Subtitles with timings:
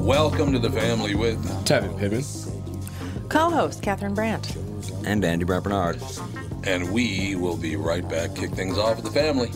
[0.00, 3.28] Welcome to the family with Tevin Pittman.
[3.28, 4.56] Co-host Catherine Brandt.
[5.04, 6.02] And Andy Brant Bernard.
[6.64, 8.34] And we will be right back.
[8.34, 9.52] Kick things off with the family.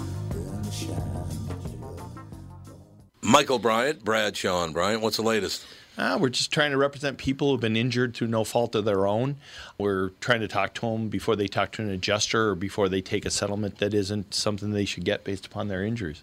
[3.22, 5.66] Michael Bryant, Bradshaw and Bryant, what's the latest?
[5.98, 9.05] Uh, we're just trying to represent people who've been injured through no fault of their
[9.05, 9.36] own.
[9.78, 13.00] We're trying to talk to them before they talk to an adjuster or before they
[13.00, 16.22] take a settlement that isn't something they should get based upon their injuries.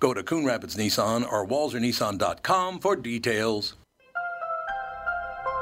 [0.00, 3.74] Go to Coon Rapids Nissan or WalserNissan.com for details.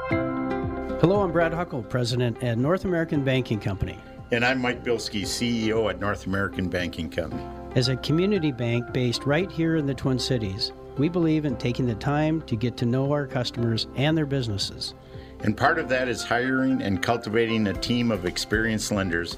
[0.09, 3.97] Hello, I'm Brad Huckle, President at North American Banking Company.
[4.31, 7.43] And I'm Mike Bilski, CEO at North American Banking Company.
[7.75, 11.85] As a community bank based right here in the Twin Cities, we believe in taking
[11.85, 14.95] the time to get to know our customers and their businesses.
[15.41, 19.37] And part of that is hiring and cultivating a team of experienced lenders.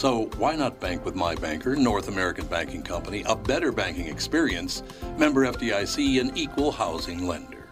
[0.00, 4.82] So why not bank with my banker, North American Banking Company, a better banking experience,
[5.18, 7.66] member FDIC, an equal housing lender.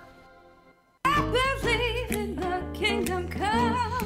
[1.04, 4.04] believe in the kingdom come,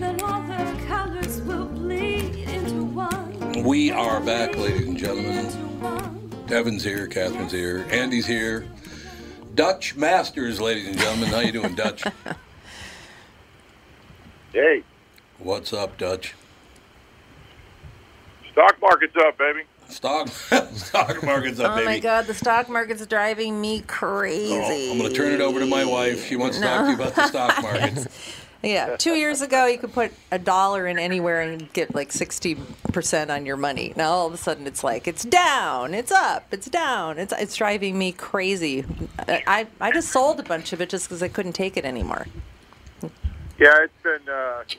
[0.00, 3.62] then all the colors will bleed into one.
[3.62, 5.46] We are back, ladies and gentlemen.
[5.46, 6.46] Into.
[6.48, 8.66] Devin's here, Catherine's here, Andy's here.
[9.54, 11.28] Dutch Masters, ladies and gentlemen.
[11.28, 12.02] How you doing, Dutch?
[14.52, 14.82] Hey,
[15.38, 16.34] What's up, Dutch?
[18.54, 19.60] Stock market's up, baby.
[19.88, 20.28] Stock
[20.72, 21.86] stock market's up, oh baby.
[21.86, 24.88] my God, the stock market's driving me crazy.
[24.88, 26.26] Oh, I'm going to turn it over to my wife.
[26.26, 28.06] She wants to talk to you about the stock market.
[28.62, 32.56] Yeah, two years ago you could put a dollar in anywhere and get like sixty
[32.94, 33.92] percent on your money.
[33.94, 37.18] Now all of a sudden it's like it's down, it's up, it's down.
[37.18, 38.86] It's it's driving me crazy.
[39.28, 42.26] I I just sold a bunch of it just because I couldn't take it anymore.
[43.58, 44.26] Yeah, it's been.
[44.32, 44.78] Uh, it-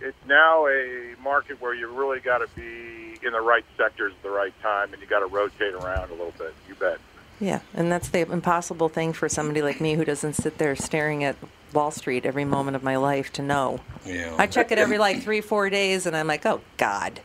[0.00, 4.22] it's now a market where you really got to be in the right sectors at
[4.22, 6.54] the right time, and you got to rotate around a little bit.
[6.68, 6.98] You bet.
[7.40, 11.24] Yeah, and that's the impossible thing for somebody like me who doesn't sit there staring
[11.24, 11.36] at
[11.72, 13.80] Wall Street every moment of my life to know.
[14.06, 14.34] Yeah.
[14.38, 17.20] I check it every like three, four days, and I'm like, oh God.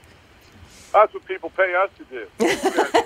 [0.91, 2.27] That's what people pay us to do.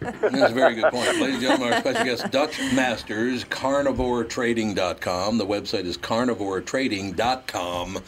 [0.00, 1.20] That's a very good point.
[1.20, 5.38] Ladies and gentlemen, our special guest, Dutch Masters, carnivoretrading.com.
[5.38, 7.98] The website is carnivoretrading.com.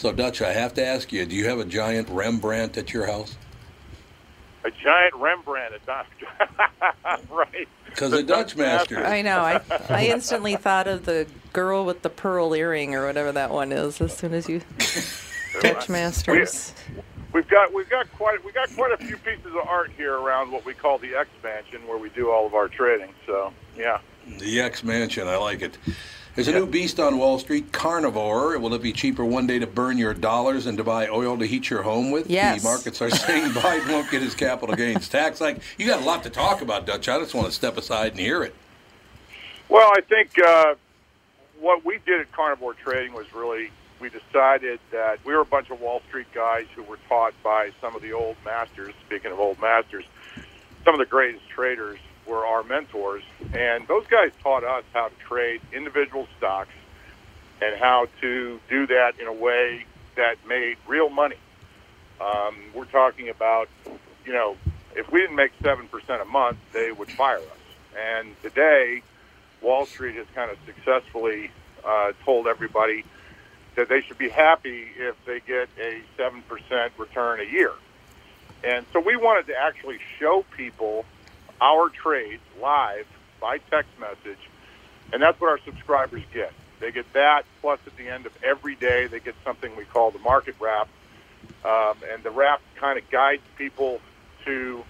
[0.00, 3.04] So, Dutch, I have to ask you, do you have a giant Rembrandt at your
[3.04, 3.36] house?
[4.64, 5.74] a giant Rembrandt.
[5.74, 5.86] It's
[7.04, 7.68] not right.
[7.84, 9.04] Because the Dutch master.
[9.04, 9.40] I know.
[9.40, 9.60] I,
[9.90, 14.00] I instantly thought of the girl with the pearl earring or whatever that one is.
[14.00, 14.62] As soon as you
[15.60, 16.72] Dutch Masters.
[17.34, 20.50] We've got we've got quite we got quite a few pieces of art here around
[20.50, 23.12] what we call the X Mansion, where we do all of our trading.
[23.26, 23.98] So yeah.
[24.38, 25.76] The X Mansion, I like it.
[26.40, 28.58] There's a new beast on Wall Street, carnivore.
[28.58, 31.44] Will it be cheaper one day to burn your dollars and to buy oil to
[31.44, 32.30] heat your home with?
[32.30, 32.62] Yes.
[32.62, 35.38] The markets are saying Biden won't get his capital gains tax.
[35.42, 37.10] Like you got a lot to talk about, Dutch.
[37.10, 38.54] I just want to step aside and hear it.
[39.68, 40.76] Well, I think uh,
[41.60, 43.70] what we did at Carnivore Trading was really
[44.00, 47.70] we decided that we were a bunch of Wall Street guys who were taught by
[47.82, 48.94] some of the old masters.
[49.04, 50.06] Speaking of old masters,
[50.86, 53.22] some of the greatest traders were our mentors,
[53.54, 56.70] and those guys taught us how to trade individual stocks
[57.60, 59.84] and how to do that in a way
[60.16, 61.36] that made real money.
[62.20, 63.68] Um, we're talking about,
[64.24, 64.56] you know,
[64.94, 67.44] if we didn't make seven percent a month, they would fire us.
[67.98, 69.02] And today,
[69.60, 71.50] Wall Street has kind of successfully
[71.84, 73.04] uh, told everybody
[73.76, 76.42] that they should be happy if they get a 7%
[76.98, 77.72] return a year.
[78.62, 81.04] And so we wanted to actually show people
[81.60, 83.06] our trades live
[83.40, 84.38] by text message,
[85.12, 86.52] and that's what our subscribers get.
[86.80, 90.10] They get that, plus at the end of every day, they get something we call
[90.10, 90.88] the market wrap.
[91.64, 94.00] Um, and the wrap kind of guides people
[94.46, 94.82] to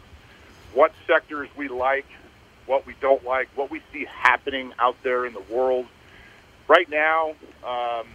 [0.73, 2.07] what sectors we like,
[2.67, 5.87] what we don't like, what we see happening out there in the world.
[6.69, 7.35] Right now,
[7.65, 8.07] um,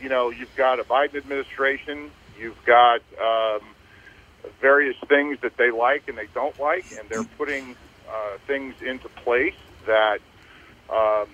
[0.00, 3.60] you know, you've got a Biden administration, you've got um,
[4.60, 7.76] various things that they like and they don't like, and they're putting
[8.08, 9.54] uh, things into place
[9.86, 10.18] that
[10.90, 11.28] um,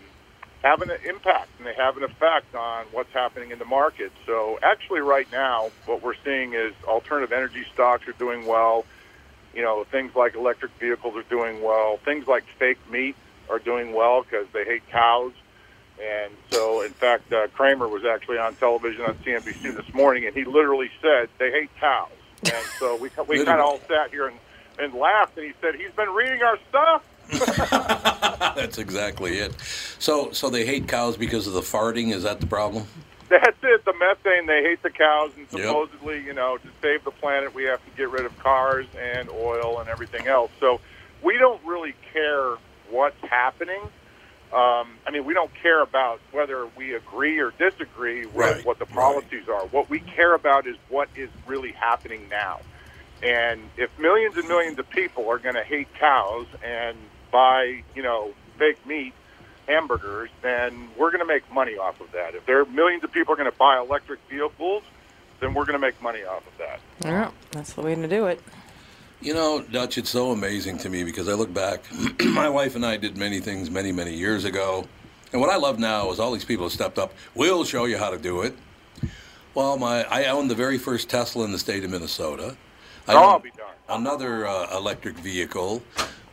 [0.63, 4.13] have an impact and they have an effect on what's happening in the market.
[4.27, 8.85] So, actually, right now, what we're seeing is alternative energy stocks are doing well.
[9.55, 11.99] You know, things like electric vehicles are doing well.
[12.05, 13.17] Things like fake meat
[13.49, 15.33] are doing well because they hate cows.
[16.01, 20.35] And so, in fact, uh, Cramer was actually on television on CNBC this morning, and
[20.35, 22.09] he literally said they hate cows.
[22.45, 24.39] And so we we kind of all sat here and,
[24.83, 27.05] and laughed, and he said he's been reading our stuff.
[28.57, 29.55] That's exactly it.
[29.99, 32.13] So, so they hate cows because of the farting.
[32.13, 32.87] Is that the problem?
[33.29, 33.85] That's it.
[33.85, 34.47] The methane.
[34.47, 35.63] They hate the cows, and Yep.
[35.63, 39.29] supposedly, you know, to save the planet, we have to get rid of cars and
[39.31, 40.51] oil and everything else.
[40.59, 40.81] So
[41.23, 42.57] we don't really care
[42.91, 43.81] what's happening.
[44.53, 48.81] Um, I mean, we don't care about whether we agree or disagree with Right, what
[48.81, 49.65] the policies are.
[49.67, 52.59] What we care about is what is really happening now.
[53.23, 56.97] And if millions and millions of people are going to hate cows and
[57.31, 59.13] buy, you know, fake meat,
[59.67, 62.35] hamburgers, then we're going to make money off of that.
[62.35, 64.83] If there are millions of people are going to buy electric vehicles,
[65.41, 66.81] then we're going to make money off of that.
[67.05, 68.41] Yeah, that's the way to do it.
[69.21, 71.85] You know, Dutch, it's so amazing to me because I look back.
[72.25, 74.87] my wife and I did many things many, many years ago.
[75.33, 77.13] And what I love now is all these people have stepped up.
[77.35, 78.57] We'll show you how to do it.
[79.55, 82.57] Well, my I owned the very first Tesla in the state of Minnesota.
[83.09, 83.77] I I'll be darned.
[83.89, 85.83] Another uh, electric vehicle.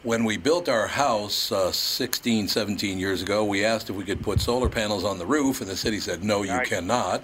[0.03, 4.21] When we built our house uh, 16, 17 years ago, we asked if we could
[4.21, 7.24] put solar panels on the roof, and the city said, no, you cannot.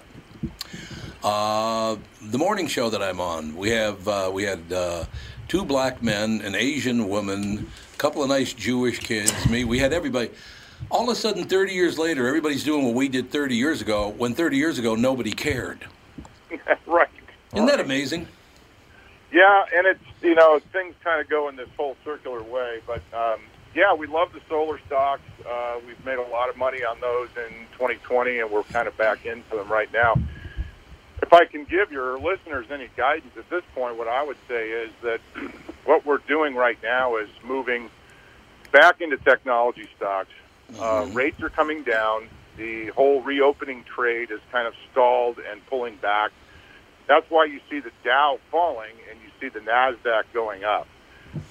[1.22, 5.04] Uh, the morning show that I'm on, we have uh, we had uh,
[5.48, 9.64] two black men, an Asian woman, a couple of nice Jewish kids, me.
[9.64, 10.30] We had everybody.
[10.90, 14.10] All of a sudden, 30 years later, everybody's doing what we did 30 years ago.
[14.18, 15.86] When 30 years ago, nobody cared.
[16.86, 17.08] right.
[17.54, 18.28] Isn't that amazing?
[19.34, 23.02] Yeah, and it's you know things kind of go in this whole circular way, but
[23.12, 23.40] um,
[23.74, 25.28] yeah, we love the solar stocks.
[25.44, 28.96] Uh, we've made a lot of money on those in 2020, and we're kind of
[28.96, 30.14] back into them right now.
[31.20, 34.68] If I can give your listeners any guidance at this point, what I would say
[34.68, 35.20] is that
[35.84, 37.90] what we're doing right now is moving
[38.70, 40.30] back into technology stocks.
[40.78, 42.28] Uh, rates are coming down.
[42.56, 46.30] the whole reopening trade is kind of stalled and pulling back.
[47.06, 50.86] That's why you see the Dow falling and see the Nasdaq going up.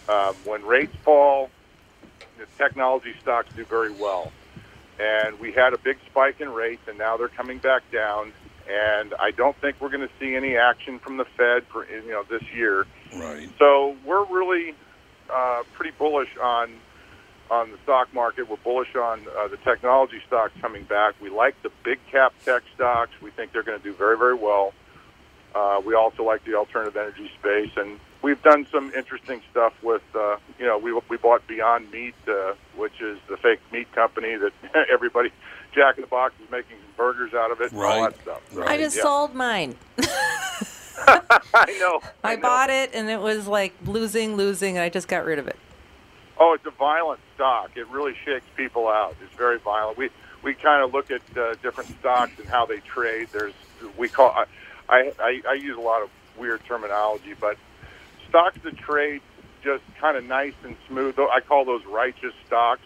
[0.07, 1.49] Um, when rates fall,
[2.37, 4.31] the technology stocks do very well.
[4.99, 8.31] And we had a big spike in rates, and now they're coming back down.
[8.69, 12.11] And I don't think we're going to see any action from the Fed for you
[12.11, 12.85] know this year.
[13.13, 13.49] Right.
[13.59, 14.75] So we're really
[15.29, 16.73] uh, pretty bullish on
[17.51, 18.49] on the stock market.
[18.49, 21.15] We're bullish on uh, the technology stocks coming back.
[21.21, 23.11] We like the big cap tech stocks.
[23.21, 24.73] We think they're going to do very very well.
[25.55, 30.01] Uh, we also like the alternative energy space, and we've done some interesting stuff with,
[30.15, 34.35] uh, you know, we we bought Beyond Meat, uh, which is the fake meat company
[34.35, 34.51] that
[34.91, 35.29] everybody,
[35.75, 38.13] Jack in the Box, is making burgers out of it, and all Right.
[38.15, 38.41] that stuff.
[38.67, 39.03] I just Yeah.
[39.03, 39.75] sold mine.
[40.97, 42.01] I know.
[42.23, 42.41] I know.
[42.41, 45.57] bought it and it was like losing, losing, and I just got rid of it.
[46.39, 47.71] Oh, it's a violent stock.
[47.75, 49.15] It really shakes people out.
[49.23, 49.97] It's very violent.
[49.97, 50.09] We
[50.43, 53.27] we kind of look at uh, different stocks and how they trade.
[53.31, 53.53] There's
[53.97, 54.45] we call I,
[54.89, 57.57] I I I use a lot of weird terminology, but
[58.29, 59.21] stocks that trade
[59.63, 61.17] just kind of nice and smooth.
[61.19, 62.81] I call those righteous stocks.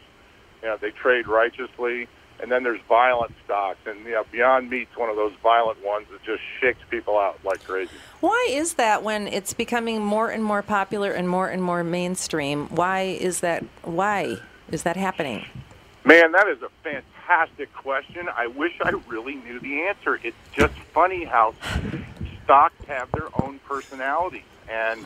[0.62, 2.08] You know, they trade righteously.
[2.40, 6.06] And then there's violent stocks, and you know, Beyond Meat's one of those violent ones
[6.12, 7.90] that just shakes people out like crazy.
[8.20, 12.68] Why is that when it's becoming more and more popular and more and more mainstream?
[12.68, 13.66] Why is that?
[13.82, 14.38] Why
[14.70, 15.46] is that happening?
[16.06, 17.17] Man, that is a fantastic
[17.88, 18.28] question.
[18.36, 20.20] I wish I really knew the answer.
[20.24, 21.54] It's just funny how
[22.44, 25.06] stocks have their own personality, and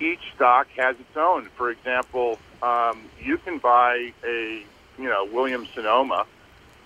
[0.00, 1.48] each stock has its own.
[1.56, 4.64] For example, um, you can buy a
[4.98, 6.26] you know Williams Sonoma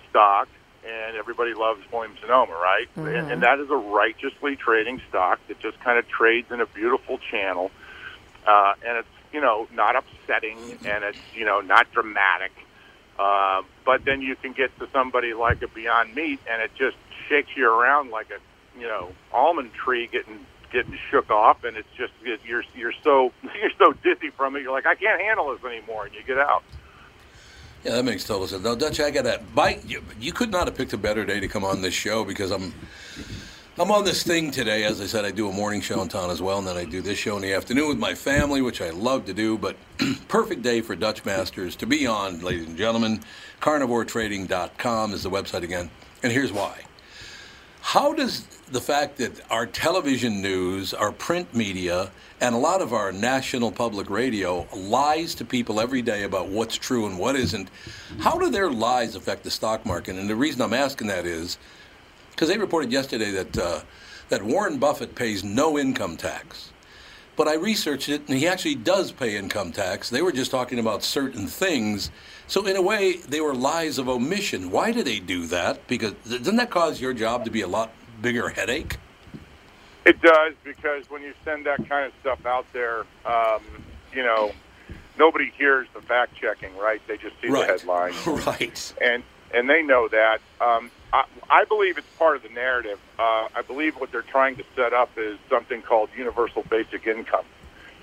[0.09, 0.49] stock,
[0.85, 2.89] and everybody loves Williams Sonoma, right?
[2.97, 6.67] And, and that is a righteously trading stock that just kind of trades in a
[6.67, 7.71] beautiful channel,
[8.47, 12.53] uh, and it's you know not upsetting, and it's you know not dramatic.
[13.21, 16.97] Uh, but then you can get to somebody like a Beyond Meat, and it just
[17.29, 21.89] shakes you around like a you know almond tree getting getting shook off, and it's
[21.99, 24.62] just you're you're so you're so dizzy from it.
[24.62, 26.62] You're like, I can't handle this anymore, and you get out.
[27.85, 28.62] Yeah, that makes total sense.
[28.62, 29.43] Now, Dutch, I got that.
[29.55, 32.25] Mike, you, you could not have picked a better day to come on this show
[32.25, 32.75] because I'm
[33.80, 34.84] I'm on this thing today.
[34.84, 36.84] As I said, I do a morning show in town as well, and then I
[36.84, 39.56] do this show in the afternoon with my family, which I love to do.
[39.56, 39.75] But
[40.28, 43.22] perfect day for Dutch Masters to be on, ladies and gentlemen.
[43.62, 45.88] CarnivoreTrading.com is the website again,
[46.22, 46.82] and here's why.
[47.80, 52.10] How does the fact that our television news, our print media,
[52.42, 56.76] and a lot of our national public radio lies to people every day about what's
[56.76, 57.70] true and what isn't,
[58.18, 60.16] how do their lies affect the stock market?
[60.16, 61.56] And the reason I'm asking that is
[62.40, 63.80] because they reported yesterday that uh,
[64.30, 66.73] that Warren Buffett pays no income tax.
[67.37, 70.09] But I researched it, and he actually does pay income tax.
[70.09, 72.11] They were just talking about certain things.
[72.47, 74.70] So, in a way, they were lies of omission.
[74.70, 75.87] Why do they do that?
[75.87, 77.92] Because doesn't that cause your job to be a lot
[78.23, 78.97] bigger headache?
[80.06, 83.61] It does because when you send that kind of stuff out there, um,
[84.14, 84.52] you know,
[85.18, 87.02] nobody hears the fact checking, right?
[87.06, 87.66] They just see Right.
[87.66, 88.14] the headline.
[88.47, 88.94] right.
[89.02, 89.23] and
[89.54, 90.40] and they know that.
[90.61, 92.99] Um, I, I believe it's part of the narrative.
[93.19, 97.45] Uh, I believe what they're trying to set up is something called universal basic income.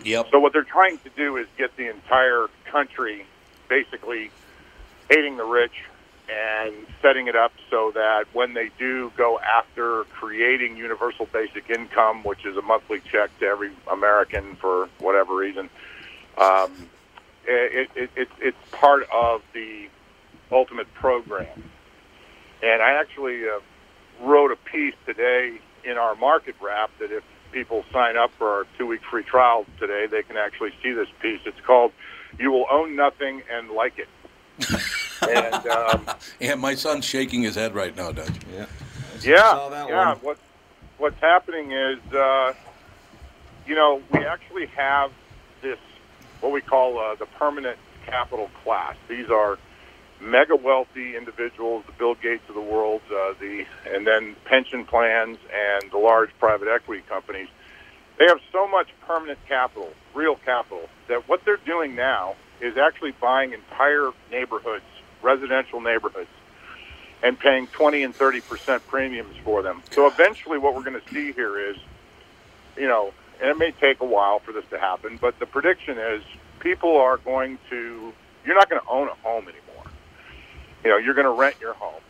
[0.04, 0.28] Yep.
[0.32, 3.26] So what they're trying to do is get the entire country
[3.68, 4.32] basically
[5.10, 5.84] hating the rich
[6.30, 12.24] and setting it up so that when they do go after creating universal basic income,
[12.24, 15.70] which is a monthly check to every American for whatever reason,
[16.38, 16.72] um,
[17.46, 19.88] it, it, it, it's part of the
[20.52, 21.64] ultimate program.
[22.64, 23.60] And I actually uh,
[24.22, 28.68] wrote a piece today in our market wrap that if people sign up for our
[28.78, 31.40] two week free trial today, they can actually see this piece.
[31.46, 31.92] It's called
[32.40, 34.10] You Will Own Nothing and Like It.
[35.30, 36.06] and um,
[36.40, 38.30] Yeah, my son's shaking his head right now, Dutch.
[38.54, 38.66] Yeah.
[39.22, 40.08] yeah, yeah.
[40.10, 40.18] one.
[40.18, 40.38] What
[40.98, 42.54] what's happening is, uh,
[43.68, 45.12] you know, we actually have
[45.62, 45.78] this
[46.42, 48.96] what we call uh, the permanent capital class.
[49.08, 49.58] These are
[50.20, 55.38] mega wealthy individuals, the Bill Gates of the world, uh, the and then pension plans
[55.54, 57.48] and the large private equity companies.
[58.18, 63.12] They have so much permanent capital, real capital, that what they're doing now is actually
[63.12, 64.86] buying entire neighborhoods,
[65.22, 66.30] residential neighborhoods,
[67.22, 69.84] and paying 20 and 30 percent premiums for them.
[69.94, 71.78] So eventually, what we're going to see here is,
[72.76, 75.98] you know, and it may take a while for this to happen, but the prediction
[76.00, 76.24] is
[76.60, 78.14] people are going to,
[78.46, 79.67] you're not going to own a home anymore.
[80.88, 82.02] You know, you're going to rent your home.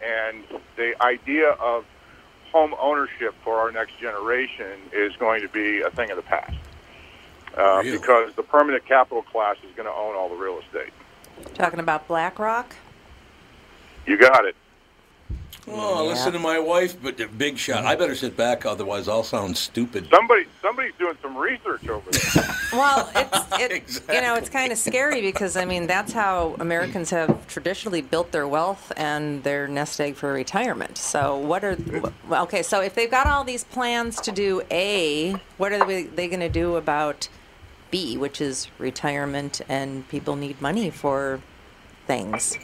[0.00, 0.44] And
[0.76, 1.84] the idea of
[2.52, 6.54] home ownership for our next generation is going to be a thing of the past.
[7.58, 7.98] Uh, Really?
[7.98, 10.92] Because the permanent capital class is going to own all the real estate.
[11.54, 12.76] Talking about BlackRock.
[14.06, 14.54] You got it.
[15.68, 17.84] Oh, listen to my wife, but the big shot.
[17.84, 20.08] I better sit back, otherwise I'll sound stupid.
[20.10, 22.48] Somebody, somebody's doing some research over there.
[22.72, 27.10] Well, it's it, you know it's kind of scary because I mean that's how Americans
[27.10, 30.96] have traditionally built their wealth and their nest egg for retirement.
[30.96, 31.76] So what are
[32.26, 32.62] well, okay?
[32.62, 36.40] So if they've got all these plans to do A, what are they, they going
[36.40, 37.28] to do about
[37.90, 41.42] B, which is retirement and people need money for
[42.06, 42.56] things?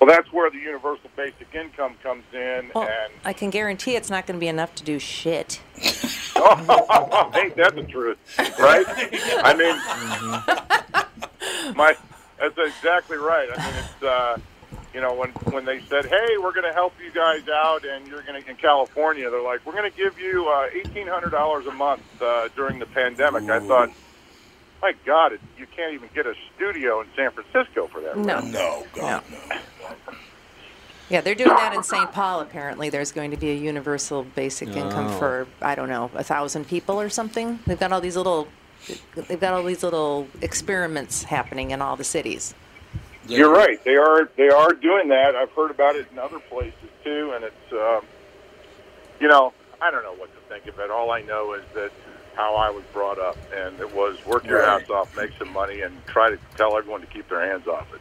[0.00, 4.08] Well, that's where the universal basic income comes in, Well, and I can guarantee it's
[4.08, 5.60] not going to be enough to do shit.
[5.76, 5.86] ain't
[7.56, 8.16] that the truth,
[8.58, 8.86] right?
[9.44, 9.76] I mean,
[11.76, 11.94] my
[12.38, 13.48] that's exactly right.
[13.54, 14.38] I mean, it's uh,
[14.94, 18.06] you know when when they said, "Hey, we're going to help you guys out, and
[18.08, 21.30] you're going to in California," they're like, "We're going to give you uh, eighteen hundred
[21.30, 23.90] dollars a month uh, during the pandemic." I thought,
[24.82, 28.16] my God, it, you can't even get a studio in San Francisco for that.
[28.16, 28.40] No.
[28.40, 29.56] No, God, no.
[31.08, 32.12] Yeah, they're doing that in St.
[32.12, 32.40] Paul.
[32.40, 35.18] Apparently, there's going to be a universal basic income Oh.
[35.18, 37.58] for I don't know a thousand people or something.
[37.66, 38.46] They've got all these little,
[39.16, 42.54] they've got all these little experiments happening in all the cities.
[43.26, 43.82] You're right.
[43.84, 45.34] They are they are doing that.
[45.34, 48.02] I've heard about it in other places too, and it's um,
[49.18, 50.90] you know I don't know what to think of it.
[50.92, 51.90] All I know is that
[52.40, 54.82] how I was brought up, and it was work your Right.
[54.82, 57.92] ass off, make some money, and try to tell everyone to keep their hands off
[57.92, 58.00] it.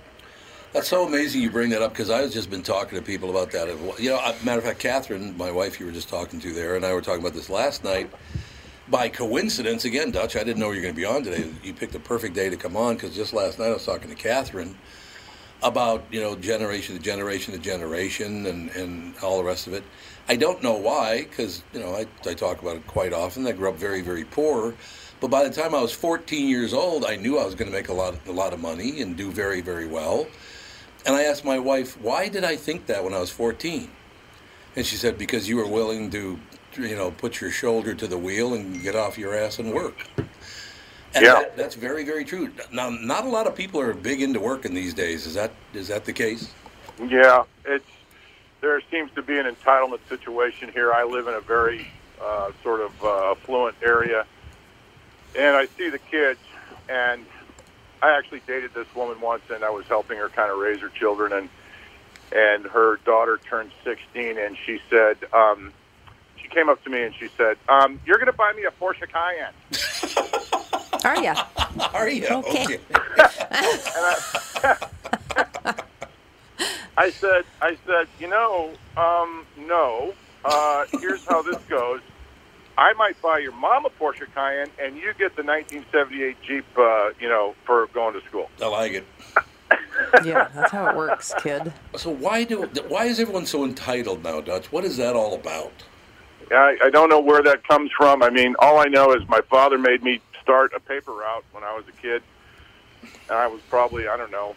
[0.72, 3.51] That's so amazing you bring that up because I've just been talking to people about
[3.51, 3.67] that.
[4.00, 6.86] You know, matter of fact, Catherine, my wife, you were just talking to there, and
[6.86, 8.10] I were talking about this last night.
[8.88, 11.51] By coincidence, again, Dutch, I didn't know you were going to be on today.
[11.63, 14.10] You picked a perfect day to come on because just last night I was talking
[14.10, 14.75] to Catherine
[15.62, 19.84] about you know generation to generation to generation and and all the rest of it.
[20.28, 23.48] I don't know why because you know I, I talk about it quite often.
[23.48, 24.74] I grew up very very poor,
[25.20, 27.75] but by the time I was 14 years old, I knew I was going to
[27.75, 30.28] make a lot a lot of money and do very very well.
[31.06, 33.89] And I asked my wife, why did I think that when I was 14?
[34.75, 36.39] And she said, because you were willing to,
[36.78, 40.06] you know, put your shoulder to the wheel and get off your ass and work.
[41.16, 41.34] And Yeah.
[41.34, 42.52] that, that's very, very true.
[42.72, 45.26] Now, not a lot of people are big into working these days.
[45.26, 46.52] Is that is that the case?
[47.02, 47.89] Yeah, it's
[48.62, 50.93] there seems to be an entitlement situation here.
[50.93, 51.88] I live in a very
[52.22, 54.26] uh, sort of uh, affluent area,
[55.36, 56.39] and I see the kids.
[56.89, 57.26] And
[58.02, 60.89] I actually dated this woman once, and I was helping her kind of raise her
[60.89, 61.50] children, and
[62.32, 65.17] and her daughter turned 16, and she said.
[65.34, 65.74] Um,
[66.41, 68.72] she came up to me and she said, um, "You're going to buy me a
[68.72, 70.45] Porsche Cayenne."
[71.06, 71.34] Are you?
[71.94, 72.28] Are you?
[72.28, 72.80] Okay.
[76.98, 80.14] I said, I said, you know, um, no.
[80.44, 82.02] Uh, here's how this goes.
[82.78, 86.66] I might buy your mom a Porsche Cayenne, and you get the 1978 Jeep.
[86.78, 88.50] Uh, you know, for going to school.
[88.62, 89.06] I like it.
[90.26, 91.74] Yeah, that's how it works, kid.
[91.96, 94.72] So why do why is everyone so entitled now, Dutch?
[94.72, 95.74] What is that all about?
[96.52, 98.24] I, I don't know where that comes from.
[98.24, 101.63] I mean, all I know is my father made me start a paper route when
[101.63, 102.21] I was a kid.
[103.30, 104.56] And I was probably, I don't know,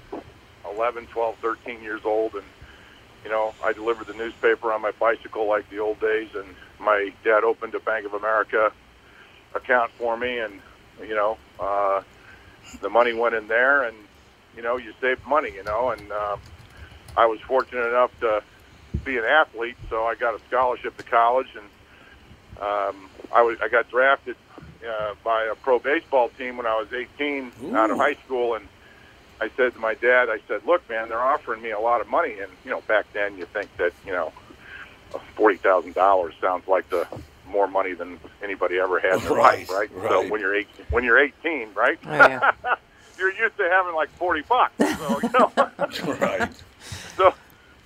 [0.69, 2.35] 11, 12, 13 years old.
[2.35, 2.45] And,
[3.25, 6.29] you know, I delivered the newspaper on my bicycle like the old days.
[6.35, 8.73] And my dad opened a Bank of America
[9.55, 10.39] account for me.
[10.39, 10.61] And,
[11.01, 12.03] you know, uh,
[12.81, 13.97] the money went in there and,
[14.57, 15.91] you know, you saved money, you know.
[15.91, 16.37] And uh,
[17.17, 18.43] I was fortunate enough to
[19.05, 21.65] be an athlete, so I got a scholarship to college, and
[22.63, 24.37] um, I was I got drafted
[24.87, 28.67] uh, by a pro baseball team when I was 18 out of high school, and
[29.41, 32.09] I said to my dad, I said, "Look, man, they're offering me a lot of
[32.09, 34.33] money, and you know, back then you think that you know,
[35.37, 37.07] forty thousand dollars sounds like the
[37.49, 39.91] more money than anybody ever had in their Right, life, right?
[40.09, 41.99] So when you're eight, when you're 18, right?
[42.07, 42.41] Oh, yeah.
[43.19, 45.53] you're used to having like 40 bucks, so you know.
[46.21, 46.49] right.
[47.17, 47.31] So,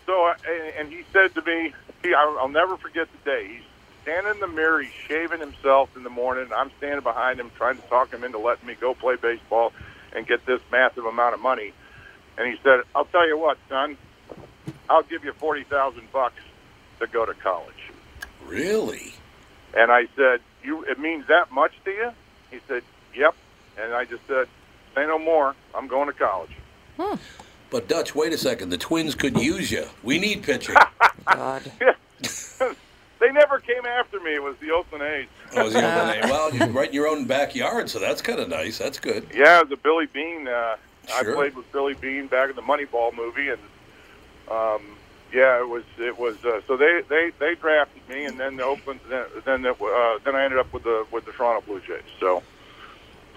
[0.06, 3.48] so, uh, and, and he said to me, he, I'll, I'll never forget the day.
[3.48, 3.64] He's
[4.06, 6.48] standing in the mirror, he's shaving himself in the morning.
[6.54, 9.72] I'm standing behind him, trying to talk him into letting me go play baseball
[10.14, 11.72] and get this massive amount of money.
[12.38, 13.96] And he said, "I'll tell you what, son,
[14.88, 16.40] I'll give you forty thousand bucks
[17.00, 17.90] to go to college."
[18.44, 19.14] Really?
[19.76, 22.12] And I said, "You, it means that much to you?"
[22.52, 23.34] He said, "Yep."
[23.76, 24.46] And I just said,
[24.94, 25.56] "Say no more.
[25.74, 26.52] I'm going to college."
[26.96, 27.16] Hmm.
[27.70, 28.68] But Dutch, wait a second.
[28.68, 29.88] The Twins could use you.
[30.04, 30.76] We need pitching.
[31.26, 31.72] God.
[33.20, 34.34] they never came after me.
[34.34, 35.26] It was the Oakland A's.
[35.54, 36.30] Oh, is the other name?
[36.30, 38.78] Well, you're right in your own backyard, so that's kind of nice.
[38.78, 39.26] That's good.
[39.34, 40.48] Yeah, the Billy Beane.
[40.48, 40.76] Uh,
[41.08, 41.32] Sure.
[41.32, 43.60] I played with Billy Beane back in the Moneyball movie, and
[44.50, 44.82] um,
[45.32, 46.34] yeah, it was it was.
[46.44, 48.98] Uh, so they, they they drafted me, and then the Oakland.
[49.08, 52.02] Then then it, uh, then I ended up with the with the Toronto Blue Jays.
[52.18, 52.42] So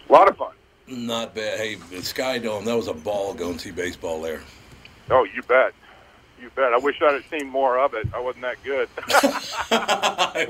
[0.09, 0.53] a lot of fun.
[0.87, 1.59] Not bad.
[1.59, 4.41] Hey, the Sky Dome, that was a ball going to see baseball there.
[5.11, 5.73] Oh, you bet,
[6.41, 6.73] You bet.
[6.73, 8.07] I wish I'd have seen more of it.
[8.13, 8.89] I wasn't that good.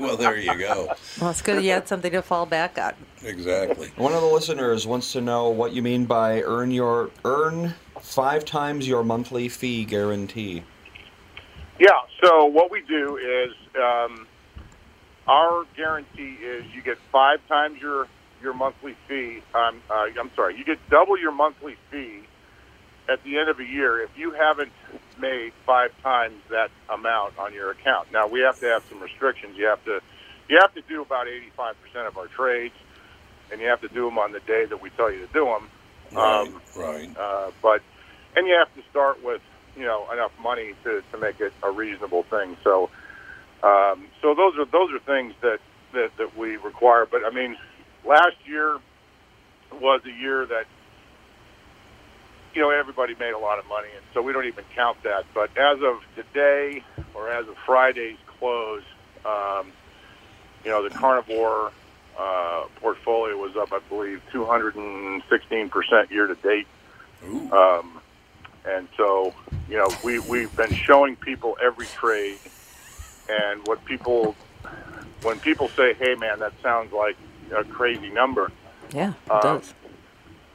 [0.00, 0.92] well, there you go.
[1.20, 2.94] Well, it's good you had something to fall back on.
[3.24, 3.90] Exactly.
[3.96, 8.44] One of the listeners wants to know what you mean by earn your earn five
[8.44, 10.62] times your monthly fee guarantee.
[11.78, 11.88] Yeah.
[12.22, 14.26] So what we do is um,
[15.26, 18.06] our guarantee is you get five times your
[18.42, 19.42] your monthly fee.
[19.54, 22.22] Um, uh, I'm sorry, you get double your monthly fee
[23.08, 24.72] at the end of a year if you haven't
[25.20, 28.08] made five times that amount on your account.
[28.12, 29.56] Now we have to have some restrictions.
[29.56, 30.00] You have to
[30.48, 31.26] you have to do about
[31.96, 32.74] 85% of our trades,
[33.52, 35.44] and you have to do them on the day that we tell you to do
[35.44, 35.68] them.
[36.12, 36.52] Right.
[36.74, 37.16] right.
[37.16, 37.82] Uh, but
[38.34, 39.42] and you have to start with
[39.76, 42.56] you know enough money to, to make it a reasonable thing.
[42.64, 42.90] So
[43.62, 45.58] um, so those are those are things that,
[45.92, 47.06] that that we require.
[47.06, 47.56] But I mean,
[48.04, 48.78] last year
[49.72, 50.64] was a year that
[52.54, 55.24] you know everybody made a lot of money, and so we don't even count that.
[55.34, 56.82] But as of today,
[57.14, 58.82] or as of Friday's close,
[59.24, 59.72] um,
[60.64, 61.72] you know the carnivore
[62.18, 66.66] uh, portfolio was up, I believe, 216 percent year to date.
[67.52, 68.00] Um,
[68.64, 69.34] and so,
[69.68, 72.38] you know, we we've been showing people every trade,
[73.28, 74.34] and what people
[75.22, 77.16] when people say, "Hey, man, that sounds like
[77.56, 78.50] a crazy number,"
[78.92, 79.74] Yeah, it Um, does.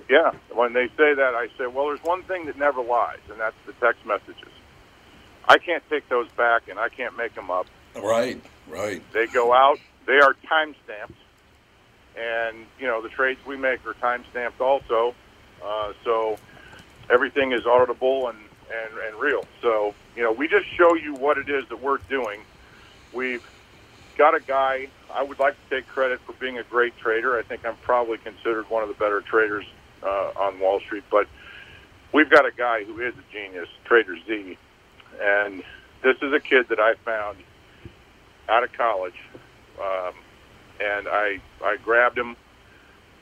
[0.09, 3.39] Yeah, when they say that, I say, well, there's one thing that never lies, and
[3.39, 4.51] that's the text messages.
[5.47, 7.67] I can't take those back, and I can't make them up.
[7.95, 8.41] Right.
[8.67, 9.01] Right.
[9.13, 9.79] They go out.
[10.05, 11.17] They are time stamped,
[12.17, 15.15] and you know the trades we make are time stamped also.
[15.63, 16.37] Uh, so
[17.09, 18.37] everything is auditable and,
[18.71, 19.45] and and real.
[19.61, 22.41] So you know we just show you what it is that we're doing.
[23.13, 23.47] We've
[24.17, 24.87] got a guy.
[25.11, 27.37] I would like to take credit for being a great trader.
[27.37, 29.65] I think I'm probably considered one of the better traders
[30.03, 31.03] uh, on Wall Street.
[31.09, 31.27] But
[32.13, 34.57] we've got a guy who is a genius, Trader Z,
[35.21, 35.63] and
[36.03, 37.37] this is a kid that I found
[38.47, 39.19] out of college,
[39.81, 40.13] um,
[40.79, 42.35] and I I grabbed him.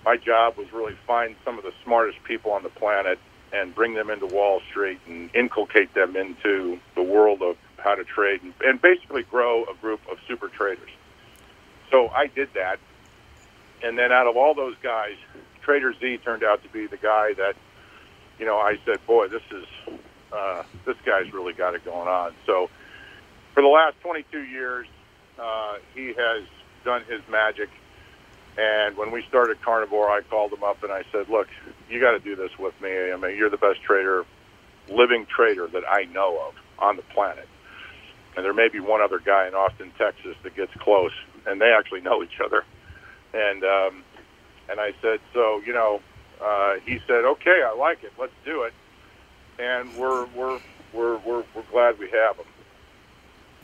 [0.06, 3.20] My job was really find some of the smartest people on the planet
[3.54, 8.04] and bring them into Wall Street and inculcate them into the world of how to
[8.04, 10.90] trade and, and basically grow a group of super traders.
[11.92, 12.80] So I did that,
[13.84, 15.16] and then out of all those guys,
[15.63, 17.56] Trader Z turned out to be the guy that,
[18.39, 19.65] you know, I said, boy, this is
[20.32, 22.34] uh, this guy's really got it going on.
[22.45, 22.69] So
[23.54, 24.88] for the last 22 years,
[25.39, 26.43] uh, he has
[26.84, 27.69] done his magic.
[28.58, 31.47] And when we started Carnivore, I called him up and I said, "Look,
[31.89, 33.12] you got to do this with me.
[33.12, 34.26] I mean, you're the best trader,
[34.89, 37.47] living trader that I know of on the planet.
[38.36, 41.12] And there may be one other guy in Austin, Texas, that gets close,
[41.45, 42.63] and they actually know each other."
[43.34, 44.04] And um,
[44.69, 46.02] and I said, "So, you know,"
[46.41, 48.13] uh, he said, "Okay, I like it.
[48.19, 48.73] Let's do it."
[49.60, 50.60] And we're we're
[50.93, 52.45] we're we're, we're glad we have him.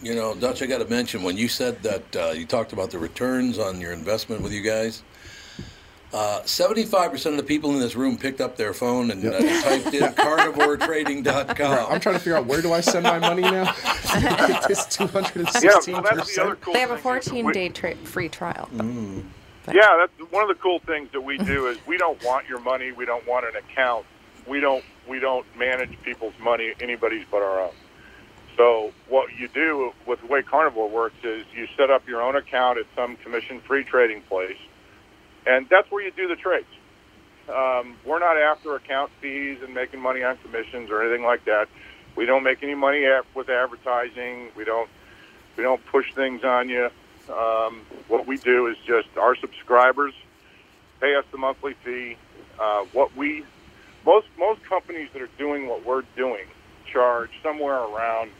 [0.01, 2.89] You know, Dutch, I got to mention when you said that uh, you talked about
[2.91, 5.03] the returns on your investment with you guys.
[6.11, 9.37] Uh, Seventy-five percent of the people in this room picked up their phone and uh,
[9.61, 11.91] typed in carnivoretrading.com.
[11.91, 13.65] I'm trying to figure out where do I send my money now?
[14.67, 17.53] this 216 Yeah, well, the other cool They have a thing is that 14 we-
[17.53, 18.69] day tra- free trial.
[19.67, 22.59] Yeah, that's one of the cool things that we do is we don't want your
[22.59, 22.91] money.
[22.91, 24.05] We don't want an account.
[24.47, 27.73] We don't we don't manage people's money, anybody's but our own.
[28.57, 32.35] So what you do with the way Carnivore works is you set up your own
[32.35, 34.57] account at some commission-free trading place,
[35.45, 36.67] and that's where you do the trades.
[37.47, 41.67] Um, we're not after account fees and making money on commissions or anything like that.
[42.15, 44.49] We don't make any money with advertising.
[44.55, 44.89] We don't
[45.57, 46.89] we don't push things on you.
[47.29, 50.13] Um, what we do is just our subscribers
[50.99, 52.17] pay us the monthly fee.
[52.59, 53.45] Uh, what we
[54.05, 56.45] most most companies that are doing what we're doing
[56.91, 58.31] charge somewhere around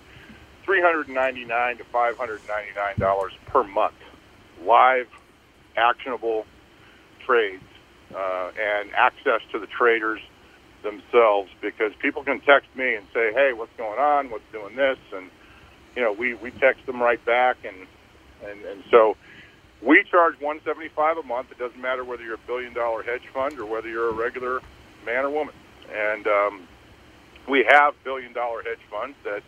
[0.65, 3.95] three hundred ninety nine to five hundred ninety nine dollars per month,
[4.63, 5.07] live,
[5.77, 6.45] actionable
[7.25, 7.63] trades
[8.15, 10.19] uh, and access to the traders
[10.83, 11.49] themselves.
[11.61, 14.29] Because people can text me and say, "Hey, what's going on?
[14.31, 15.29] What's doing this?" and
[15.95, 17.87] you know, we we text them right back, and
[18.45, 19.15] and and so
[19.81, 21.51] we charge 175 a month.
[21.51, 24.61] It doesn't matter whether you're a billion dollar hedge fund or whether you're a regular
[25.05, 25.55] man or woman.
[25.93, 26.67] And um,
[27.49, 29.43] we have billion dollar hedge funds that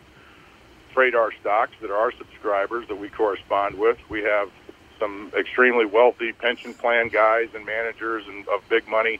[0.93, 3.97] trade our stocks that are our subscribers that we correspond with.
[4.09, 4.49] We have
[4.99, 9.19] some extremely wealthy pension plan guys and managers and of big money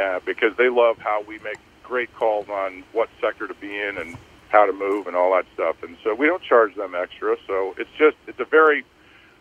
[0.00, 3.98] uh, because they love how we make great calls on what sector to be in
[3.98, 4.18] and
[4.50, 5.82] how to move and all that stuff.
[5.82, 7.36] And so we don't charge them extra.
[7.46, 8.84] So it's just it's a very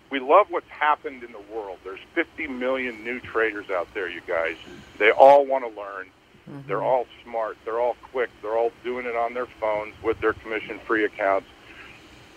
[0.09, 1.79] we love what's happened in the world.
[1.83, 4.55] There's 50 million new traders out there, you guys.
[4.97, 6.07] They all want to learn.
[6.49, 6.67] Mm-hmm.
[6.67, 7.57] They're all smart.
[7.65, 8.29] They're all quick.
[8.41, 11.47] They're all doing it on their phones with their commission-free accounts.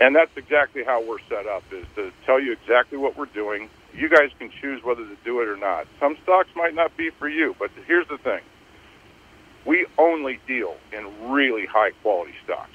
[0.00, 3.68] And that's exactly how we're set up: is to tell you exactly what we're doing.
[3.92, 5.86] You guys can choose whether to do it or not.
[6.00, 8.40] Some stocks might not be for you, but here's the thing:
[9.66, 12.70] we only deal in really high-quality stocks.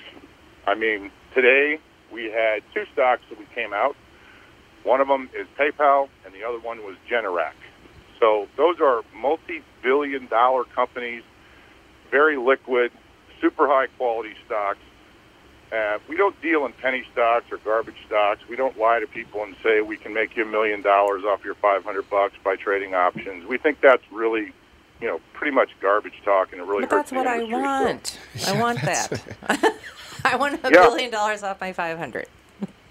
[0.68, 1.80] I mean, today
[2.12, 3.96] we had two stocks that we came out.
[4.84, 7.54] One of them is PayPal, and the other one was Generac.
[8.20, 11.24] So those are multi-billion dollar companies,
[12.12, 12.92] very liquid,
[13.42, 14.80] super high quality stocks.
[15.72, 18.42] Uh, we don't deal in penny stocks or garbage stocks.
[18.48, 21.44] We don't lie to people and say we can make you a million dollars off
[21.44, 23.46] your 500 bucks by trading options.
[23.46, 24.54] We think that's really,
[25.02, 27.36] you know, pretty much garbage talk, and it really But hurts that's what the I
[27.40, 28.20] industry.
[28.40, 28.58] So- want.
[28.58, 29.76] I want that.
[30.26, 30.82] I want a Yeah.
[30.82, 32.28] billion dollars off my 500.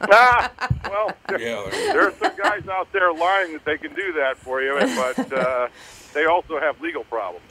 [0.03, 0.51] ah,
[0.89, 4.75] well, there are some guys out there lying that they can do that for you,
[4.97, 5.69] but uh,
[6.13, 7.45] they also have legal problems.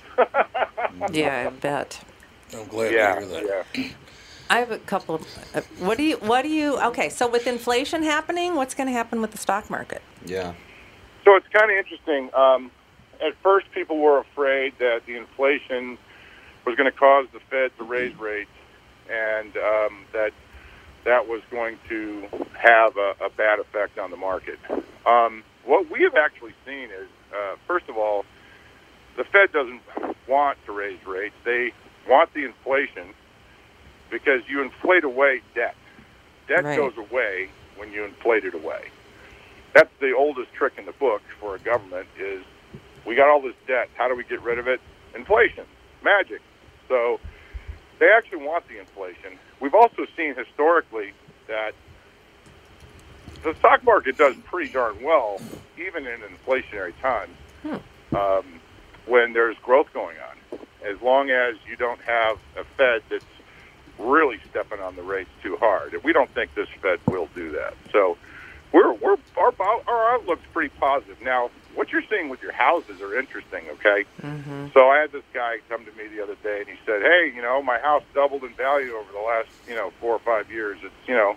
[1.11, 1.99] Yeah, I bet.
[2.53, 3.65] I'm glad yeah, to hear that.
[3.75, 3.87] Yeah.
[4.49, 5.15] I have a couple.
[5.15, 6.17] Of, uh, what do you?
[6.17, 6.79] What do you?
[6.79, 10.03] Okay, so with inflation happening, what's going to happen with the stock market?
[10.25, 10.53] Yeah.
[11.25, 12.29] So it's kind of interesting.
[12.35, 12.69] Um,
[13.21, 15.97] at first, people were afraid that the inflation
[16.65, 18.49] was going to cause the Fed to raise rates,
[19.09, 20.31] and um, that
[21.05, 24.59] that was going to have a, a bad effect on the market.
[25.05, 28.25] Um, what we have actually seen is, uh, first of all,
[29.17, 29.81] the Fed doesn't
[30.27, 31.35] want to raise rates.
[31.45, 31.71] They
[32.07, 33.13] want the inflation
[34.11, 35.75] because you inflate away debt.
[36.47, 36.77] Debt Right.
[36.77, 38.85] goes away when you inflate it away.
[39.73, 42.43] That's the oldest trick in the book for a government is
[43.05, 43.89] we got all this debt.
[43.95, 44.79] How do we get rid of it?
[45.15, 45.65] Inflation.
[46.03, 46.41] Magic.
[46.87, 47.19] So
[47.99, 49.37] they actually want the inflation.
[49.59, 51.13] We've also seen historically
[51.47, 51.73] that
[53.43, 55.39] the stock market does pretty darn well,
[55.77, 57.35] even in inflationary times,
[58.15, 58.45] um,
[59.05, 60.59] when there's growth going on.
[60.85, 63.25] As long as you don't have a Fed that's
[63.99, 65.93] really stepping on the rates too hard.
[65.93, 67.73] And we don't think this Fed will do that.
[67.91, 68.17] So
[68.71, 71.21] we're, we're our, our outlook's pretty positive.
[71.21, 74.05] Now, what you're seeing with your houses are interesting, okay?
[74.21, 74.67] Mm-hmm.
[74.73, 77.31] So I had this guy come to me the other day, and he said, "Hey,
[77.35, 80.51] you know, my house doubled in value over the last, you know, four or five
[80.51, 80.79] years.
[80.83, 81.35] It's, you know,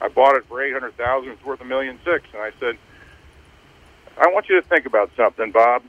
[0.00, 1.32] I bought it for eight hundred thousand.
[1.32, 2.78] It's worth a million six." And I said,
[4.18, 5.82] "I want you to think about something, Bob.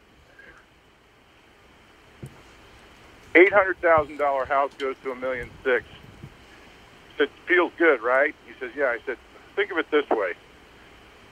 [3.35, 5.85] Eight hundred thousand dollar house goes to a million six.
[7.17, 8.35] It feels good, right?
[8.45, 9.17] He says, "Yeah." I said,
[9.55, 10.33] "Think of it this way."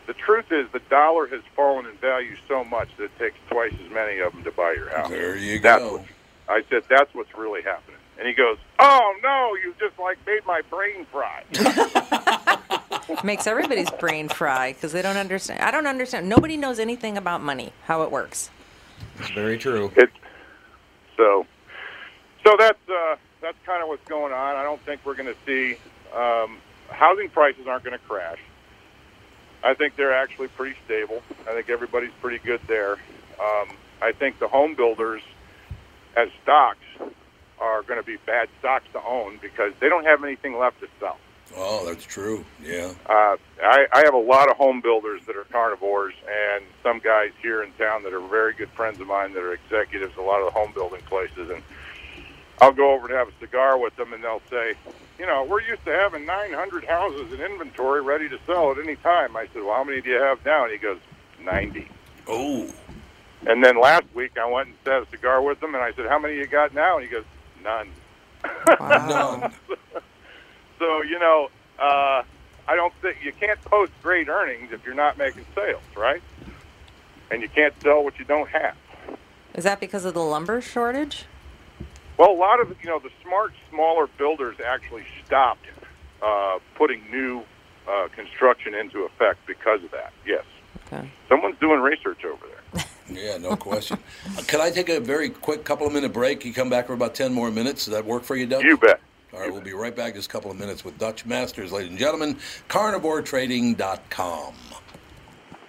[0.06, 3.74] The truth is, the dollar has fallen in value so much that it takes twice
[3.86, 5.10] as many of them to buy your house.
[5.10, 5.94] There you That's go.
[5.98, 6.06] what-
[6.50, 7.98] I said, that's what's really happening.
[8.20, 11.44] And he goes, oh, no, you just, like, made my brain fry.
[13.24, 15.62] Makes everybody's brain fry because they don't understand.
[15.62, 16.28] I don't understand.
[16.28, 18.50] Nobody knows anything about money, how it works.
[19.20, 19.92] It's very true.
[19.96, 20.10] It,
[21.16, 21.46] so,
[22.46, 24.56] so that's, uh, that's kind of what's going on.
[24.58, 25.78] I don't think we're going to see,
[26.14, 26.58] um,
[26.90, 28.40] housing prices aren't going to crash.
[29.64, 31.22] I think they're actually pretty stable.
[31.48, 32.94] I think everybody's pretty good there.
[33.40, 33.70] Um,
[34.02, 35.22] I think the home builders,
[36.18, 36.86] as stocks,
[37.60, 40.88] are going to be bad stocks to own because they don't have anything left to
[41.00, 41.18] sell.
[41.56, 42.44] Oh, that's true.
[42.62, 42.92] Yeah.
[43.06, 47.32] Uh, I, I have a lot of home builders that are carnivores, and some guys
[47.42, 50.14] here in town that are very good friends of mine that are executives.
[50.14, 51.62] at A lot of the home building places, and
[52.60, 54.74] I'll go over to have a cigar with them, and they'll say,
[55.20, 58.96] "You know, we're used to having 900 houses in inventory ready to sell at any
[58.98, 61.00] time." I said, "Well, how many do you have now?" And he goes,
[61.44, 61.88] 90.
[62.28, 62.68] Oh.
[63.46, 66.06] And then last week I went and had a cigar with him, and I said,
[66.08, 67.26] "How many you got now?" And he goes,
[67.62, 67.90] "None."
[68.80, 69.54] None.
[70.80, 72.24] So you know, uh,
[72.68, 76.22] I don't think you can't post great earnings if you're not making sales, right?
[77.32, 78.76] And you can't sell what you don't have.
[79.54, 81.26] Is that because of the lumber shortage?
[82.18, 85.66] Well, a lot of you know the smart, smaller builders actually stopped
[86.22, 87.44] uh, putting new
[87.90, 90.14] uh, construction into effect because of that.
[90.26, 90.46] Yes,
[90.88, 91.10] Okay.
[91.30, 92.84] someone's doing research over there.
[93.10, 93.98] Yeah, no question.
[94.38, 96.46] Uh, Could I take a very quick couple of minute break?
[96.46, 97.84] You come back for about 10 more minutes.
[97.86, 98.64] Does that work for you, Doug?
[98.64, 99.02] You bet.
[99.34, 101.90] All right, we'll be right back just a couple of minutes with Dutch Masters, ladies
[101.90, 102.38] and gentlemen.
[102.70, 104.54] CarnivoreTrading.com.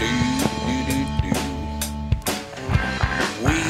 [0.00, 0.06] We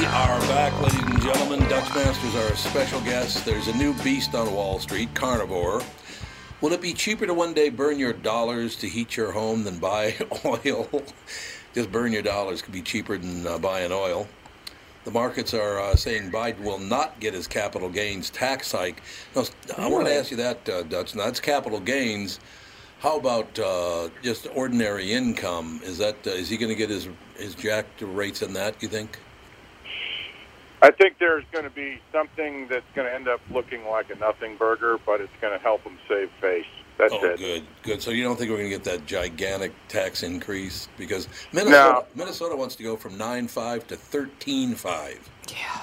[0.06, 1.58] are back, ladies and gentlemen.
[1.68, 3.44] Dutch Masters are our special guest.
[3.44, 5.82] There's a new beast on Wall Street, carnivore.
[6.60, 9.80] Will it be cheaper to one day burn your dollars to heat your home than
[9.80, 10.14] buy
[10.44, 10.88] oil?
[11.74, 14.28] Just burn your dollars could be cheaper than uh, buying oil.
[15.04, 19.02] The markets are uh, saying Biden will not get his capital gains tax hike.
[19.34, 21.16] Now, I want to ask you that, uh, Dutch.
[21.16, 22.38] Now, that's capital gains.
[23.00, 25.80] How about uh, just ordinary income?
[25.82, 28.82] Is that uh, is he going to get his his jacked rates in that?
[28.82, 29.18] You think?
[30.82, 34.14] I think there's going to be something that's going to end up looking like a
[34.16, 36.64] nothing burger, but it's going to help them save face.
[36.96, 37.38] That's oh, it.
[37.38, 38.02] good, good.
[38.02, 42.54] So you don't think we're going to get that gigantic tax increase because Minnesota Minnesota
[42.54, 45.18] wants to go from nine five to thirteen five.
[45.48, 45.80] Yeah,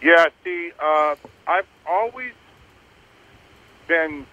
[0.00, 1.16] Yeah, see, uh,
[1.48, 2.32] I've always
[3.88, 4.26] been,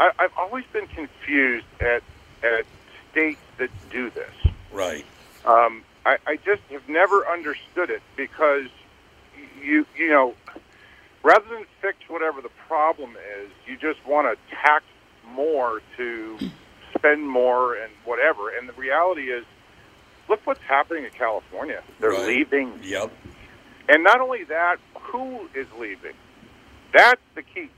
[0.00, 2.02] I, I've always been confused at
[2.42, 2.64] at
[3.12, 4.32] states that do this.
[4.72, 5.04] Right.
[5.44, 8.66] Um, I, I just have never understood it because
[9.62, 10.34] you you know,
[11.22, 14.84] rather than fix whatever the problem is, you just want to tax
[15.28, 16.38] more to
[16.96, 18.50] spend more and whatever.
[18.56, 19.44] And the reality is,
[20.28, 21.82] look what's happening in California.
[22.00, 22.26] They're Right.
[22.26, 22.80] leaving.
[22.82, 23.12] Yep.
[23.88, 26.14] And not only that, who is leaving?
[26.92, 27.70] That's the key.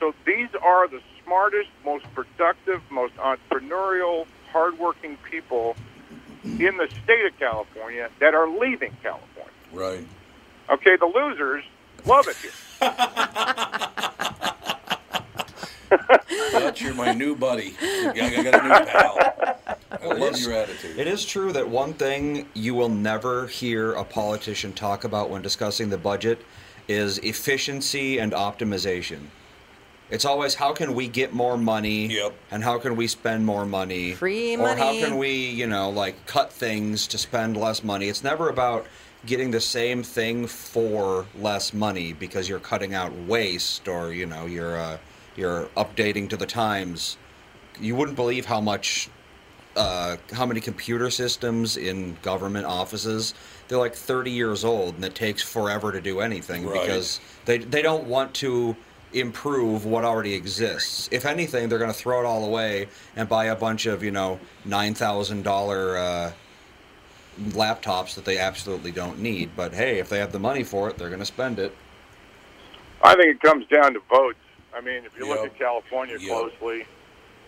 [0.00, 5.76] So these are the smartest, most productive, most entrepreneurial, hardworking people
[6.42, 9.52] in the state of California that are leaving California.
[9.72, 10.04] Right.
[10.70, 11.62] Okay, the losers
[12.06, 12.50] love it here.
[16.52, 17.74] Dutch, you're my new buddy.
[17.80, 19.18] I got a new pal.
[19.90, 20.98] I Well, love is- your attitude.
[20.98, 25.42] It is true that one thing you will never hear a politician talk about when
[25.42, 26.40] discussing the budget
[26.88, 29.26] is efficiency and optimization.
[30.10, 32.06] It's always how can we get more money
[32.50, 34.12] and how can we spend more money?
[34.14, 38.08] Free Or how can we, you know, like cut things to spend less money?
[38.08, 38.86] It's never about
[39.26, 44.46] getting the same thing for less money because you're cutting out waste or, you know,
[44.46, 44.98] you're uh,
[45.36, 47.16] you're updating to the times.
[47.80, 49.08] You wouldn't believe how much
[49.76, 53.34] uh, how many computer systems in government offices
[53.68, 56.80] they're like 30 years old and it takes forever to do anything Right.
[56.80, 58.74] because they they don't want to
[59.12, 61.08] improve what already exists.
[61.10, 64.10] If anything, they're going to throw it all away and buy a bunch of you
[64.10, 66.32] know nine thousand dollar uh,
[67.40, 69.50] laptops that they absolutely don't need.
[69.56, 71.74] But hey, if they have the money for it, they're going to spend it.
[73.02, 74.38] I think it comes down to votes.
[74.74, 76.28] I mean, if you look at California Yep.
[76.28, 76.86] closely,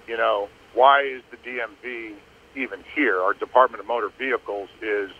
[0.09, 2.15] you know, why is the DMV
[2.57, 3.21] even here?
[3.21, 5.11] Our Department of Motor Vehicles is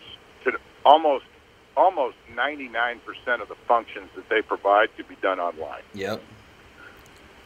[0.43, 0.51] to
[0.85, 1.25] almost
[1.75, 2.99] almost 99%
[3.41, 5.81] of the functions that they provide could be done online.
[5.93, 6.21] Yep.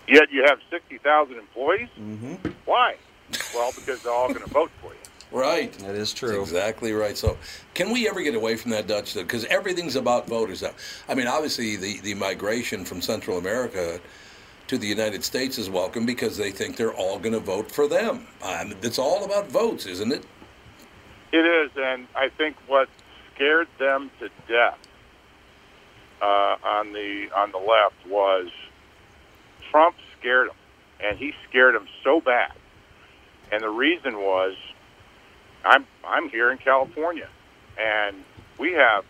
[0.07, 1.89] Yet you have 60,000 employees?
[1.99, 2.49] Mm-hmm.
[2.65, 2.95] Why?
[3.53, 4.99] Well, because they're all going to vote for you.
[5.38, 5.73] Right.
[5.80, 6.41] That is true.
[6.41, 7.17] exactly right.
[7.17, 7.38] So,
[7.73, 9.13] can we ever get away from that Dutch?
[9.13, 9.23] though?
[9.23, 10.71] Because everything's about voters now.
[11.09, 13.99] I mean, obviously, the, the migration from Central America
[14.67, 17.88] to the United States is welcome because they think they're all going to vote for
[17.88, 18.28] them.
[18.41, 20.23] Um, it's all about votes, isn't it?
[21.34, 22.88] It is, and I think what
[23.38, 24.79] scared them to death
[26.21, 28.49] uh, on the on the left was
[29.69, 30.55] Trump scared them,
[31.03, 32.53] and he scared them so bad.
[33.51, 34.55] And the reason was,
[35.63, 37.29] I'm I'm here in California,
[37.79, 38.23] and
[38.57, 39.05] we have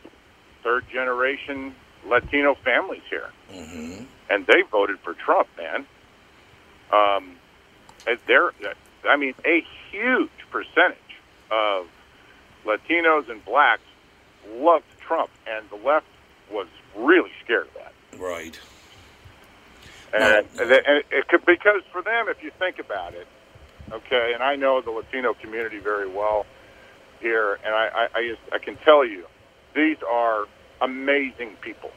[0.63, 1.73] third generation
[2.05, 4.03] Latino families here, mm-hmm.
[4.30, 5.86] and they voted for Trump, man.
[6.91, 7.36] Um,
[8.28, 8.51] they're,
[9.07, 10.97] I mean, a huge percentage
[11.51, 11.88] of
[12.65, 13.82] Latinos and blacks
[14.56, 16.06] loved Trump, and the left
[16.52, 18.20] was really scared of that.
[18.20, 18.58] Right.
[20.14, 23.28] And, and it, and it could, because for them, if you think about it,
[23.91, 26.45] okay, and I know the Latino community very well
[27.20, 29.26] here, and I, I, I, just, I can tell you,
[29.76, 30.45] these are
[30.82, 31.91] amazing people.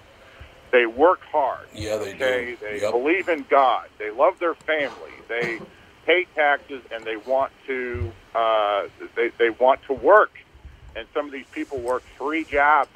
[0.73, 1.67] They work hard.
[1.75, 2.57] Yeah, they okay?
[2.57, 2.57] do.
[2.61, 2.93] They Yep.
[2.93, 3.89] believe in God.
[3.99, 5.13] They love their family.
[5.29, 5.61] They
[6.07, 8.13] pay taxes, and they want to.
[8.35, 8.83] Uh,
[9.17, 10.31] they they want to work.
[10.97, 12.91] And some of these people work three jobs,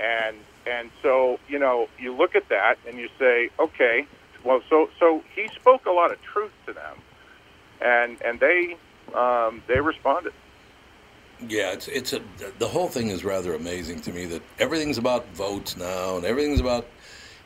[0.00, 0.36] and
[0.66, 4.06] and so you know you look at that and you say, okay,
[4.44, 6.96] well, so so he spoke a lot of truth to them,
[7.80, 8.76] and and they
[9.14, 10.32] um, they responded.
[11.40, 12.20] Yeah, it's it's a
[12.58, 16.60] the whole thing is rather amazing to me that everything's about votes now and everything's
[16.60, 16.86] about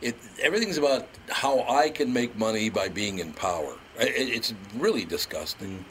[0.02, 3.74] it everything's about how I can make money by being in power.
[3.98, 5.84] It, it's really disgusting.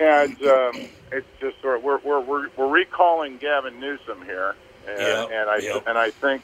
[0.00, 4.54] And um, it's just sort of we're, we're we're we're recalling Gavin Newsom here,
[4.86, 5.84] and, Yep, and I yep.
[5.86, 6.42] and I think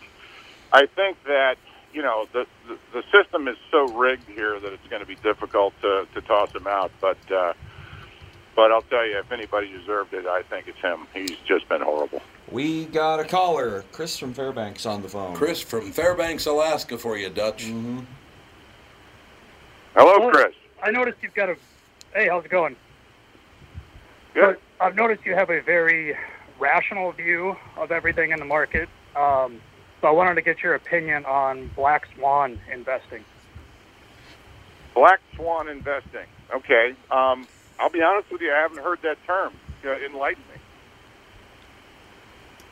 [0.72, 1.57] I think that
[1.92, 5.14] you know the, the the system is so rigged here that it's going to be
[5.16, 6.90] difficult to to toss him out.
[7.00, 7.52] But uh,
[8.57, 11.07] but I'll tell you, if anybody deserved it, I think it's him.
[11.12, 12.22] He's just been horrible.
[12.50, 15.34] We got a caller, Chris from Fairbanks, on the phone.
[15.34, 17.64] Chris from Fairbanks, Alaska, for you, Dutch.
[17.66, 18.00] Mm-hmm.
[19.96, 20.55] Hello, Chris.
[20.82, 21.57] I noticed you've got a.
[22.14, 22.76] Hey, how's it going?
[24.35, 24.59] Good.
[24.80, 26.16] I've noticed you have a very
[26.59, 28.89] rational view of everything in the market.
[29.14, 29.61] Um,
[30.01, 33.24] so I wanted to get your opinion on black swan investing.
[34.95, 36.26] Black swan investing.
[36.53, 36.95] Okay.
[37.11, 37.47] Um,
[37.78, 38.53] I'll be honest with you.
[38.53, 39.53] I haven't heard that term.
[39.85, 40.59] Uh, enlighten me.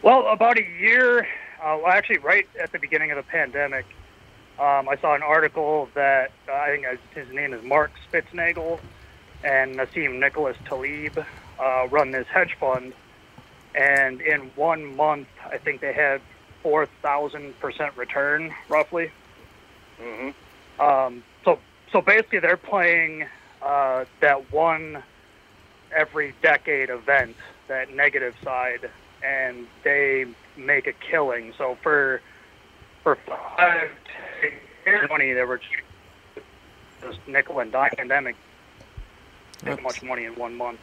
[0.02, 1.20] Well, about a year,
[1.62, 3.84] uh, well, actually, right at the beginning of the pandemic,
[4.58, 8.80] um, I saw an article that uh, I think his name is Mark Spitznagel
[9.44, 11.24] and Nassim Nicholas Taleb
[11.62, 12.92] uh, run this hedge fund.
[13.74, 16.20] And in one month, I think they had
[16.64, 19.10] 4,000% return, roughly.
[20.00, 20.80] Mm-hmm.
[20.80, 21.58] Um, so,
[21.90, 23.26] so basically, they're playing
[23.62, 25.02] uh, that one
[25.94, 27.36] every decade event,
[27.68, 28.90] that negative side,
[29.22, 31.52] and they make a killing.
[31.56, 32.20] So for
[33.02, 33.90] for five
[34.84, 35.60] years, money they were
[37.02, 38.36] just nickel and dime pandemic.
[39.64, 40.80] That much money in one month.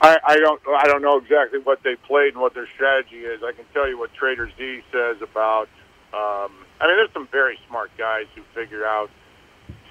[0.00, 3.42] I, I don't I don't know exactly what they played and what their strategy is.
[3.42, 5.68] I can tell you what Trader Z says about.
[6.12, 9.10] Um, I mean, there's some very smart guys who figure out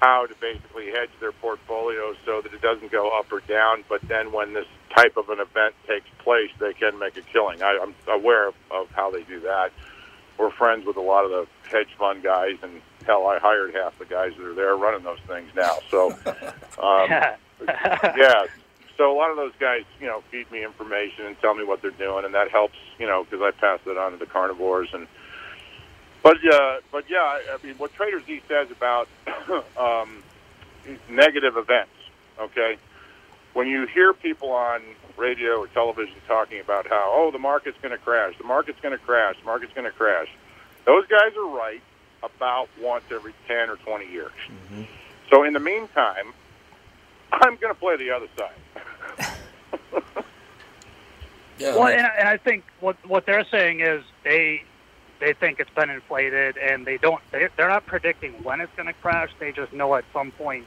[0.00, 3.84] how to basically hedge their portfolio so that it doesn't go up or down.
[3.88, 7.62] But then when this type of an event takes place, they can make a killing.
[7.62, 9.72] I, I'm aware of, of how they do that.
[10.38, 13.98] We're friends with a lot of the hedge fund guys, and hell, I hired half
[13.98, 15.78] the guys that are there running those things now.
[15.90, 16.10] So,
[16.82, 17.08] um,
[18.16, 18.46] yeah.
[18.98, 21.80] So a lot of those guys, you know, feed me information and tell me what
[21.80, 24.88] they're doing, and that helps, you know, because I pass it on to the carnivores.
[24.92, 25.06] And
[26.22, 29.08] but uh, but yeah, I mean, what Trader Z says about
[29.78, 30.24] um,
[31.08, 31.92] negative events,
[32.40, 32.76] okay.
[33.54, 34.82] When you hear people on
[35.16, 38.96] radio or television talking about how, oh, the market's going to crash, the market's going
[38.96, 40.28] to crash, the market's going to crash,
[40.84, 41.82] those guys are right
[42.22, 44.32] about once every 10 or 20 years.
[45.30, 46.32] So in the meantime,
[47.32, 48.50] I'm going to play the other side.
[51.60, 54.62] well, and, I- and I think what what they're saying is they
[55.20, 57.20] they think it's been inflated, and they don't.
[57.32, 59.30] They, they're not predicting when it's going to crash.
[59.40, 60.66] They just know at some point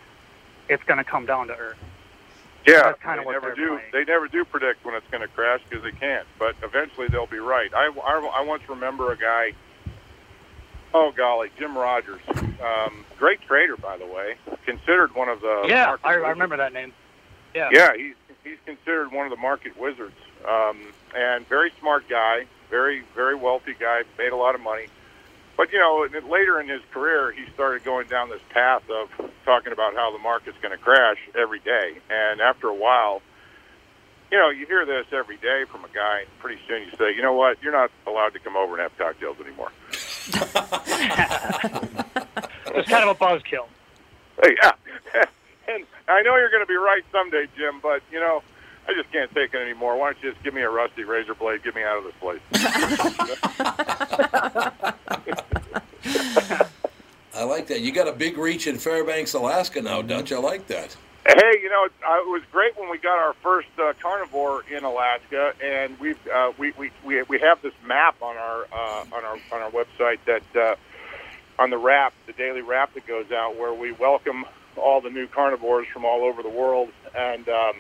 [0.68, 1.78] it's going to come down to earth.
[2.68, 3.68] Yeah, That's kinda they what never they're do.
[3.78, 3.92] playing.
[3.92, 6.28] They never do predict when it's going to crash because they can't.
[6.38, 7.74] But eventually they'll be right.
[7.74, 9.54] I, I, I once remember a guy.
[10.94, 12.20] Oh golly, Jim Rogers,
[12.62, 14.36] um, great trader by the way,
[14.66, 16.92] considered one of the yeah, I, I remember that name.
[17.56, 17.70] Yeah.
[17.72, 20.16] Yeah, he's he's considered one of the market wizards,
[20.48, 20.78] um,
[21.16, 24.88] and very smart guy, very very wealthy guy, made a lot of money.
[25.58, 29.10] but you know, later in his career, he started going down this path of
[29.46, 31.98] talking about how the market's going to crash every day.
[32.10, 33.22] And after a while,
[34.32, 37.14] you know, you hear this every day from a guy, and pretty soon you say,
[37.16, 39.72] you know what, you're not allowed to come over and have cocktails anymore.
[42.74, 43.68] It's kind of a buzzkill.
[44.42, 44.72] Hey, yeah.
[46.12, 48.44] and I know you're going to be right someday, Jim, but you know,
[48.88, 49.98] I just can't take it anymore.
[49.98, 51.64] Why don't you just give me a rusty razor blade?
[51.64, 52.42] Get me out of this place.
[57.34, 57.82] I like that.
[57.82, 60.32] You got a big reach in Fairbanks, Alaska now, Dutch.
[60.32, 60.96] I like that.
[61.26, 64.64] Hey, you know, it, uh, it was great when we got our first uh, carnivore
[64.70, 69.06] in Alaska, and we've uh, we, we we we have this map on our uh,
[69.14, 70.76] on our on our website that uh,
[71.62, 74.46] on the wrap, the daily wrap that goes out, where we welcome
[74.78, 77.74] all the new carnivores from all over the world, and um,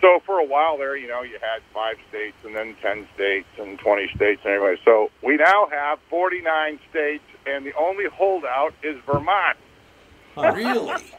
[0.00, 3.46] so for a while there, you know, you had five states and then ten states
[3.58, 4.76] and twenty states anyway.
[4.84, 9.56] So we now have forty nine states, and the only holdout is Vermont.
[10.36, 10.94] Really?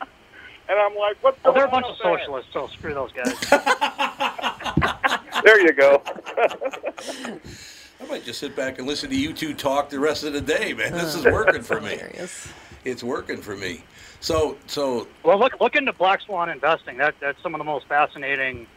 [0.70, 2.20] And I'm like, what's Well, going they're a bunch of with that?
[2.20, 3.38] socialists, so screw those guys.
[5.44, 6.02] There you go.
[8.02, 10.40] I might just sit back and listen to you two talk the rest of the
[10.40, 10.94] day, man.
[10.94, 12.00] This is working for me.
[12.86, 13.84] It's working for me.
[14.24, 16.96] So, so Well, look look into Black Swan investing.
[16.98, 18.68] That that's some of the most fascinating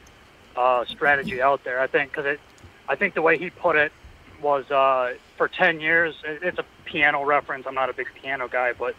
[0.57, 1.79] uh, strategy out there.
[1.79, 2.41] I think because it,
[2.89, 3.93] I think the way he put it
[4.43, 6.17] was uh, for ten years.
[6.25, 7.65] It, it's a piano reference.
[7.69, 8.97] I'm not a big piano guy, but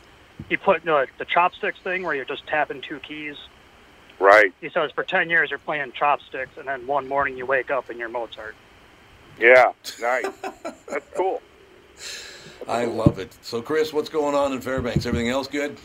[0.48, 3.36] he put the the chopsticks thing where you're just tapping two keys.
[4.18, 4.54] Right.
[4.62, 7.90] He says for ten years you're playing chopsticks, and then one morning you wake up
[7.90, 8.56] and you're Mozart.
[9.38, 9.74] Yeah.
[10.00, 10.28] Nice.
[10.88, 11.42] That's cool.
[12.70, 13.38] I love it.
[13.42, 15.06] So, Chris, what's going on in Fairbanks?
[15.06, 15.78] Everything else good?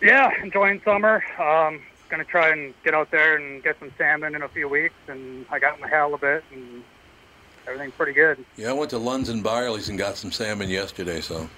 [0.00, 1.22] Yeah, enjoying summer.
[1.38, 4.94] Um, gonna try and get out there and get some salmon in a few weeks,
[5.08, 6.84] and I got my halibut, and
[7.66, 8.44] everything's pretty good.
[8.56, 11.20] Yeah, I went to Lunds and Byerly's and got some salmon yesterday.
[11.20, 11.48] So,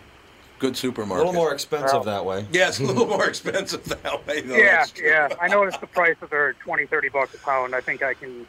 [0.59, 1.25] good supermarket.
[1.25, 2.47] A little more expensive that way.
[2.53, 4.41] Yeah, it's a little more expensive that way.
[4.43, 4.57] Though.
[4.57, 5.29] yeah, yeah.
[5.41, 7.75] I noticed the prices are 20, 30 bucks a pound.
[7.75, 8.47] I think I can,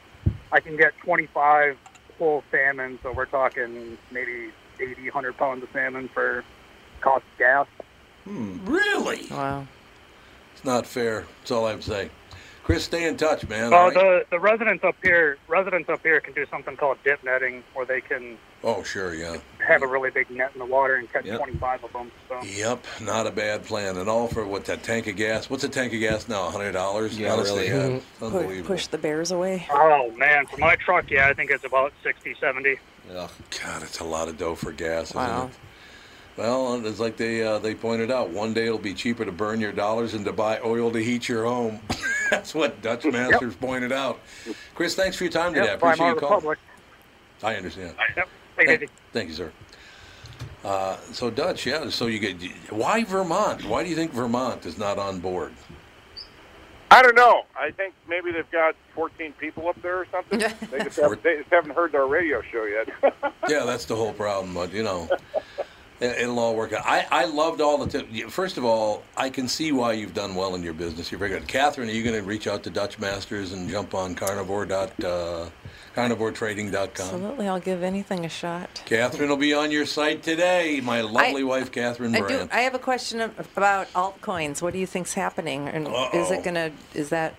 [0.52, 1.78] I can get 25
[2.18, 6.44] whole salmon, so we're talking maybe 80, 100 pounds of salmon for
[7.02, 7.68] cost of gas.
[8.26, 9.28] Really?
[9.30, 9.68] Wow.
[10.58, 11.28] It's not fair.
[11.42, 12.10] That's all I have to say.
[12.64, 13.72] Chris, stay in touch, man.
[13.72, 13.94] Uh, all right?
[13.94, 17.86] the the residents up here, residents up here can do something called dip netting, where
[17.86, 19.38] they can Oh, sure, yeah.
[19.66, 21.38] have a really big net in the water and catch Yep.
[21.38, 22.12] 25 of them.
[22.28, 22.42] So.
[22.44, 23.98] Yep, not a bad plan.
[23.98, 25.48] And all for what that tank of gas?
[25.48, 26.50] What's a tank of gas now?
[26.50, 27.18] hundred dollars?
[27.20, 27.94] Yeah, Honestly, really.
[27.94, 28.68] yeah, Pu- unbelievable.
[28.68, 29.68] push the bears away.
[29.72, 32.78] Oh man, for my truck, yeah, I think it's about 60, 70.
[33.16, 33.30] Ugh.
[33.64, 35.46] God, it's a lot of dough for gas, isn't Wow.
[35.46, 35.52] it?
[36.38, 38.30] Well, it's like they uh, they pointed out.
[38.30, 41.28] One day it'll be cheaper to burn your dollars than to buy oil to heat
[41.28, 41.80] your home.
[42.30, 44.20] That's what Dutch Masters pointed out.
[44.76, 45.70] Chris, thanks for your time today.
[45.70, 46.36] I Yep, Weimar appreciate you calling.
[46.36, 46.60] Republic.
[47.44, 47.96] I understand.
[48.16, 48.30] Yep.
[48.58, 49.52] Hey, Thank, thank you, sir.
[50.64, 51.90] Uh, so Dutch, yeah.
[51.90, 52.36] So you get
[52.72, 53.66] why Vermont?
[53.66, 55.54] Why do you think Vermont is not on board?
[56.90, 57.44] I don't know.
[57.60, 60.40] I think maybe they've got 14 people up there or something.
[60.72, 62.90] they, just haven't, they just haven't heard our radio show yet.
[63.50, 64.54] yeah, that's the whole problem.
[64.54, 65.67] But you know, it-
[66.00, 66.86] it'll all work out.
[66.86, 68.34] I, I loved all the tips.
[68.34, 71.12] First of all, I can see why you've done well in your business.
[71.12, 71.48] You're very good.
[71.48, 74.92] Catherine, are you going to reach out to Dutch Masters and jump on carnivore dot
[75.04, 75.48] uh,
[75.96, 76.82] carnivoretrading.com?
[77.06, 78.82] Absolutely, I'll give anything a shot.
[78.86, 80.80] Catherine will be on your site today.
[80.84, 82.48] My lovely wife, Catherine I do.
[82.52, 84.62] I have a question ab- about altcoins.
[84.62, 85.68] What do you think's happening?
[85.68, 86.34] And is Uh-oh.
[86.34, 86.72] it gonna?
[86.94, 87.34] Is that?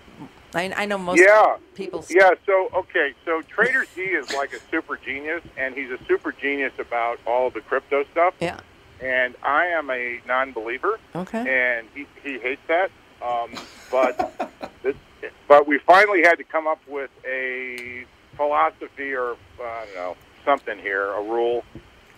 [0.53, 1.57] I, I know most yeah.
[1.75, 2.03] people.
[2.09, 2.31] Yeah.
[2.45, 3.13] So okay.
[3.25, 7.49] So Trader Z is like a super genius, and he's a super genius about all
[7.49, 8.33] the crypto stuff.
[8.39, 8.59] Yeah.
[9.01, 10.99] And I am a non-believer.
[11.15, 11.39] Okay.
[11.39, 12.91] And he he hates that.
[13.21, 13.51] Um,
[13.91, 14.51] but
[14.83, 14.95] this,
[15.47, 20.15] but we finally had to come up with a philosophy or uh, I don't know
[20.45, 21.63] something here, a rule,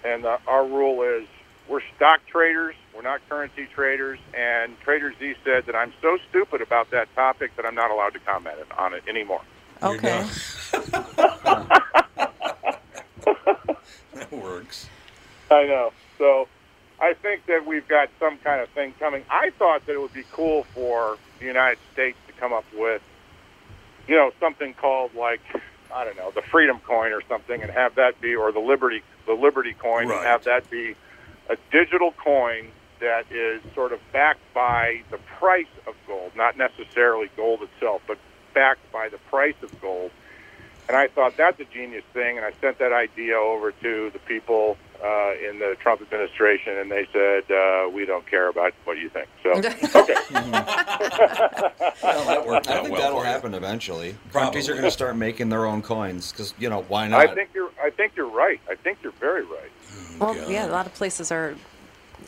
[0.05, 1.27] and uh, our rule is
[1.67, 2.75] we're stock traders.
[2.95, 4.19] We're not currency traders.
[4.33, 8.13] And Trader Z said that I'm so stupid about that topic that I'm not allowed
[8.13, 9.41] to comment on it anymore.
[9.83, 10.27] Okay.
[13.21, 14.87] that works.
[15.49, 15.91] I know.
[16.17, 16.47] So
[16.99, 19.23] I think that we've got some kind of thing coming.
[19.29, 23.01] I thought that it would be cool for the United States to come up with,
[24.07, 25.41] you know, something called like
[25.93, 29.01] I don't know, the Freedom Coin or something, and have that be, or the Liberty,
[29.25, 30.17] the Liberty Coin, Right.
[30.19, 30.95] and have that be
[31.49, 32.67] a digital coin
[33.01, 38.17] that is sort of backed by the price of gold, not necessarily gold itself, but
[38.53, 40.11] backed by the price of gold.
[40.87, 44.19] And I thought that's a genius thing, and I sent that idea over to the
[44.19, 48.97] people uh, in the Trump administration, and they said, uh, "We don't care about what
[48.97, 50.15] you think." So, okay.
[50.31, 53.31] Well, that worked I think well that'll for you.
[53.31, 54.15] happen eventually.
[54.31, 54.45] Probably.
[54.45, 57.21] Countries are going to start making their own coins because you know why not?
[57.21, 57.71] I think you're.
[57.81, 58.59] I think you're right.
[58.69, 59.71] I think you're very right.
[60.19, 60.49] Well, God.
[60.49, 61.55] yeah, a lot of places are.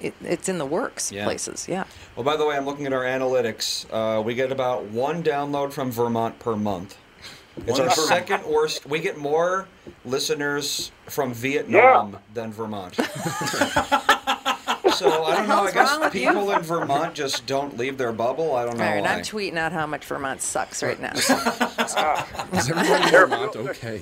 [0.03, 1.11] It, it's in the works.
[1.11, 1.23] Yeah.
[1.23, 1.85] Places, yeah.
[2.15, 3.85] Well, by the way, I'm looking at our analytics.
[3.91, 6.97] Uh, we get about one download from Vermont per month.
[7.67, 8.85] It's our second worst.
[8.85, 9.67] We get more
[10.05, 12.97] listeners from Vietnam than Vermont.
[15.11, 15.53] so I don't know.
[15.63, 16.29] I hell's wrong guess you?
[16.29, 18.55] people in Vermont just don't leave their bubble.
[18.55, 19.09] I don't know All right, why.
[19.09, 21.11] I'm tweeting out how much Vermont sucks right now.
[21.13, 21.25] Is
[22.69, 24.01] everybody in Vermont okay?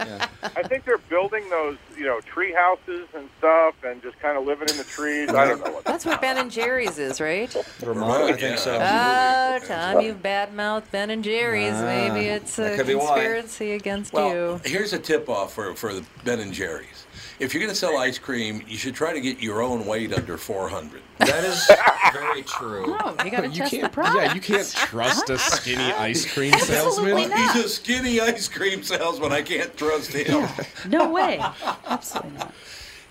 [0.00, 4.44] I think they're building those, you know, tree houses and stuff, and just kind of
[4.46, 5.28] living in the trees.
[5.30, 5.84] I don't know what.
[5.84, 7.50] That's what Ben and Jerry's is, right?
[7.78, 8.74] Vermont, I think so.
[8.80, 11.72] Oh, Tom, you've badmouthed Ben and Jerry's.
[11.74, 13.06] Ah, Maybe it's a could be why.
[13.06, 14.60] conspiracy against Well, you.
[14.64, 16.95] here's a tip off for, for the Ben and Jerry's.
[17.38, 20.12] If you're going to sell ice cream, you should try to get your own weight
[20.14, 21.02] under 400.
[21.18, 21.70] That is
[22.12, 22.86] very true.
[22.86, 23.92] No, you got to You test the can't.
[23.92, 24.16] product.
[24.16, 27.12] Yeah, you can't trust a skinny ice cream salesman.
[27.12, 27.54] Absolutely not.
[27.54, 29.32] He's a skinny ice cream salesman.
[29.32, 30.48] I can't trust him.
[30.88, 31.38] No way.
[31.86, 32.54] Absolutely not.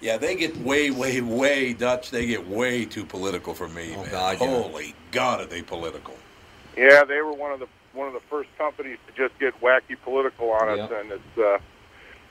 [0.02, 2.10] Yeah, they get way, way, way Dutch.
[2.10, 3.94] They get way too political for me.
[3.96, 4.12] Oh, man.
[4.12, 4.48] God, yeah.
[4.48, 6.16] Holy God, are they political?
[6.76, 9.96] Yeah, they were one of the one of the first companies to just get wacky
[10.04, 10.92] political on us, Yep.
[11.02, 11.58] and it's uh,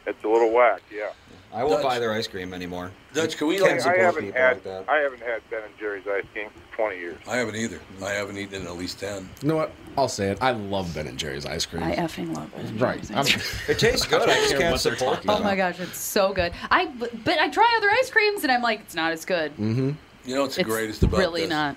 [0.07, 0.82] it's a little whack.
[0.95, 1.11] Yeah.
[1.55, 2.90] I won't Dutch- buy their ice cream anymore.
[3.12, 3.72] Dutch, can we like?
[3.74, 4.84] I support haven't people had like that.
[4.88, 7.16] I haven't had Ben and Jerry's ice cream for 20 years.
[7.28, 7.80] I haven't either.
[8.05, 9.28] I haven't eaten in at least 10.
[9.42, 9.70] You know what?
[9.96, 10.38] I'll say it.
[10.40, 11.84] I love Ben and Jerry's ice cream.
[11.84, 12.80] I effing love it.
[12.80, 13.09] right.
[13.16, 13.24] I'm,
[13.68, 14.22] It tastes good.
[14.28, 16.52] I just can't support Oh my gosh, it's so good.
[16.70, 19.52] I but, but I try other ice creams and I'm like, it's not as good.
[19.52, 19.92] mm-hmm.
[20.26, 21.50] You know what's the It's greatest about really this?
[21.50, 21.76] not.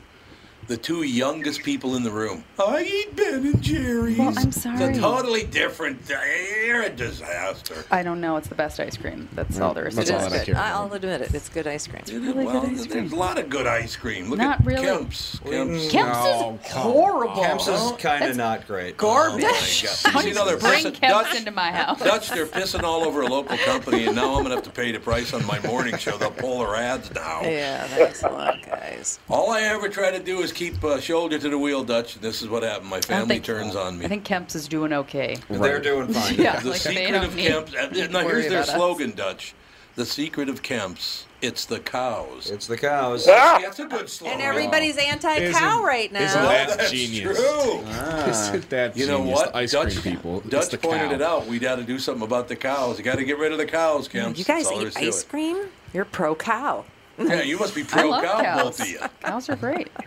[0.68, 2.44] The two youngest people in the room.
[2.60, 4.18] I eat Ben and Jerry's.
[4.18, 4.76] Well, I'm sorry.
[4.76, 4.94] It's sorry.
[4.98, 6.06] a totally different.
[6.06, 7.86] They're a disaster.
[7.90, 8.36] I don't know.
[8.36, 9.30] It's the best ice cream.
[9.32, 10.30] That's all there is That's to all it.
[10.32, 10.56] that I Good.
[10.56, 11.34] care I'll admit it.
[11.34, 12.02] It's good ice cream.
[12.22, 12.90] really well, good ice cream.
[13.00, 14.30] There's a lot of good ice cream.
[14.30, 14.86] Look Not at really.
[14.86, 15.40] Kemp's.
[15.40, 15.90] Kemp's.
[15.90, 17.36] Kemp's No, is horrible.
[17.42, 18.98] Kemp's is kind of not great.
[18.98, 19.46] garbage.
[19.46, 20.26] Oh, my God.
[20.26, 22.00] You know, they're Bring pissing- Kemp's Dutch- into my house.
[22.00, 24.70] Dutch, they're pissing all over a local company, and now I'm going to have to
[24.70, 26.18] pay the price on my morning show.
[26.18, 27.42] They'll pull their ads now.
[27.44, 29.20] Yeah, thanks a lot, guys.
[29.30, 32.16] All I ever try to do is keep uh, shoulder to the wheel, Dutch.
[32.20, 32.90] This is what happened.
[32.90, 34.06] My family think- turns on me.
[34.06, 35.38] I think Kemp's is doing okay.
[35.50, 36.36] They're doing fine.
[36.40, 37.74] Yeah, the like secret of Kemp's.
[37.76, 38.76] uh, Now, here's their about us.
[38.76, 39.54] slogan, Dutch.
[39.96, 41.26] The secret of Kemp's.
[41.40, 42.50] It's the cows.
[42.50, 43.26] It's the cows.
[43.26, 44.40] See, that's a good slogan.
[44.40, 46.22] And everybody's anti-cow right now.
[46.24, 47.38] isn't Oh, that that's genius?
[47.38, 47.82] true.
[48.28, 49.36] Isn't that You know genius?
[49.38, 49.54] what?
[49.54, 50.40] The ice Dutch, cream people.
[50.42, 51.16] Dutch the pointed cow.
[51.16, 51.46] it out.
[51.46, 52.98] We got to do something about the cows.
[52.98, 54.40] You got to get rid of the cows, Kemp's.
[54.40, 55.68] you guys That's all there eat ice cream?
[55.94, 56.86] You're pro-cow.
[57.20, 58.64] Yeah, you must be pro cow, cows.
[58.64, 59.00] both of you.
[59.24, 59.90] Cows are great.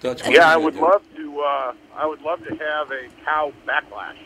[0.00, 0.80] Dutch, what Yeah, I would do?
[0.80, 1.40] love to.
[1.40, 4.16] Uh, I would love to have a cow backlash.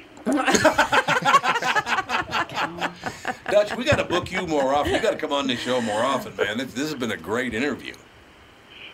[3.50, 4.92] Dutch, we got to book you more often.
[4.92, 6.58] You got to come on this show more often, man.
[6.58, 7.94] This, this has been a great interview.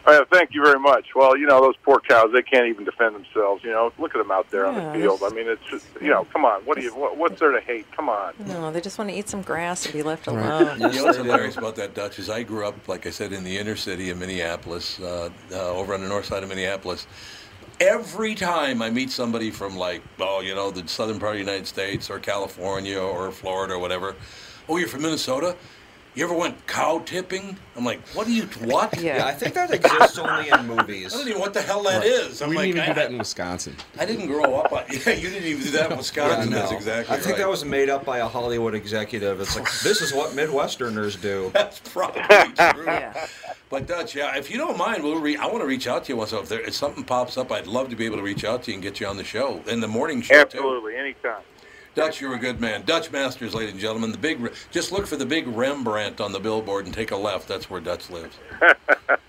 [0.07, 1.09] Uh, thank you very much.
[1.15, 3.63] Well, you know those poor cows; they can't even defend themselves.
[3.63, 5.21] You know, look at them out there on the field.
[5.23, 6.63] I mean, it's just, you know, come on.
[6.63, 6.95] What do you?
[6.95, 7.91] What, what's there to hate?
[7.93, 8.33] Come on.
[8.47, 10.37] No, they just want to eat some grass and be left Right.
[10.37, 10.81] alone.
[10.81, 13.45] You know what's hilarious about that, Dutch, is I grew up, like I said, in
[13.45, 17.07] the inner city of Minneapolis, uh, uh, over on the north side of Minneapolis.
[17.81, 21.45] Every time I meet somebody from, like, oh, you know, the southern part of the
[21.45, 24.17] United States or California or Florida or whatever,
[24.69, 25.55] oh, you're from Minnesota?
[26.19, 27.57] You ever went cow tipping?
[27.77, 29.01] I'm like, what do you, what?
[29.01, 31.15] Yeah, I think that exists only in movies.
[31.15, 32.07] I don't even know what the hell that Right.
[32.09, 32.43] is.
[32.43, 33.77] I'm we like, didn't even I, do that in Wisconsin.
[34.01, 34.83] I didn't grow up on.
[34.91, 36.51] Yeah, you didn't even do that in Wisconsin.
[36.51, 36.77] Yeah, That's no.
[36.77, 37.39] exactly I think right.
[37.43, 39.41] that was made up by a Hollywood executive.
[39.41, 41.51] It's like this is what Midwesterners do.
[41.55, 42.23] That's probably
[42.75, 42.85] true.
[42.85, 43.29] Yeah.
[43.71, 46.13] But Dutch, yeah, if you don't mind, we'll re- I want to reach out to
[46.13, 46.31] you once.
[46.31, 48.65] So if, there, if something pops up, I'd love to be able to reach out
[48.65, 50.59] to you and get you on the show in the morning show too.
[50.59, 51.43] Absolutely, anytime.
[51.95, 52.83] Dutch, you're a good man.
[52.85, 54.13] Dutch Masters, ladies and gentlemen.
[54.13, 57.49] The big, just look for the big Rembrandt on the billboard and take a left.
[57.49, 58.37] That's where Dutch lives.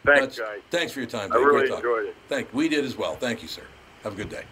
[0.05, 0.59] Thanks, Dutch, guys.
[0.69, 1.31] Thanks for your time.
[1.31, 1.45] I Dave.
[1.45, 2.15] really enjoyed it.
[2.27, 2.53] Thank.
[2.53, 3.15] We did as well.
[3.15, 3.63] Thank you, sir.
[4.03, 4.43] Have a good day.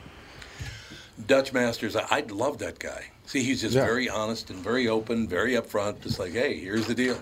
[1.28, 3.06] Dutch Masters, I, I love that guy.
[3.26, 3.86] See, he's just Yeah.
[3.86, 6.02] very honest and very open, very upfront.
[6.02, 7.18] Just like, hey, here's the deal.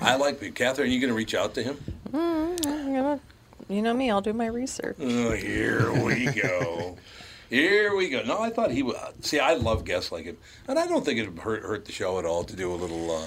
[0.00, 0.54] I like it.
[0.54, 1.76] Catherine, Are you going to reach out to him?
[2.10, 3.20] Mm, I'm gonna-
[3.68, 4.96] you know me, I'll do my research.
[5.00, 6.96] Oh, here we go.
[7.50, 8.22] Here we go.
[8.22, 8.96] No, I thought he would.
[9.22, 10.36] See, I love guests like him,
[10.66, 12.76] and I don't think it would hurt hurt the show at all to do a
[12.76, 13.26] little, uh,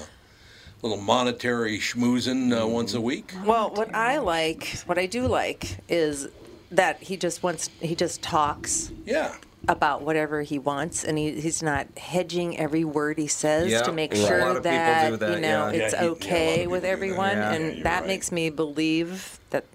[0.83, 3.33] little monetary schmoozing uh, once a week.
[3.45, 6.27] Well, what I like, what I do like, is
[6.71, 9.35] that he just wants, he just talks Yeah.
[9.67, 13.91] about whatever he wants, and he, he's not hedging every word he says Yeah, to
[13.91, 14.19] make right.
[14.19, 15.83] A lot sure that, that, you know yeah.
[15.85, 16.91] it's Yeah, he- yeah, a lot of okay people with do that.
[16.93, 17.51] everyone, Yeah.
[17.53, 18.07] and Yeah, that right.
[18.07, 19.65] makes me believe that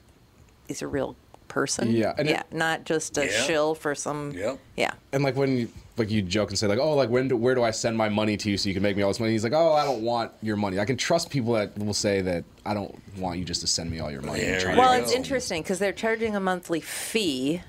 [0.69, 1.17] he's a real
[1.57, 1.91] person.
[1.91, 3.31] Yeah, and it- yeah, not just a Yeah.
[3.47, 4.33] shill for some.
[4.37, 4.57] Yeah.
[4.77, 4.91] Yeah.
[5.15, 7.55] And like when you, like you joke and say like, oh, like when do, where
[7.55, 9.33] do I send my money to you so you can make me all this money?
[9.33, 10.79] He's like, oh, I don't want your money.
[10.79, 13.91] I can trust people that will say that I don't want you just to send
[13.91, 14.41] me all your money.
[14.43, 15.03] and There try you to Well, go.
[15.03, 17.63] it's interesting because they're charging a monthly fee.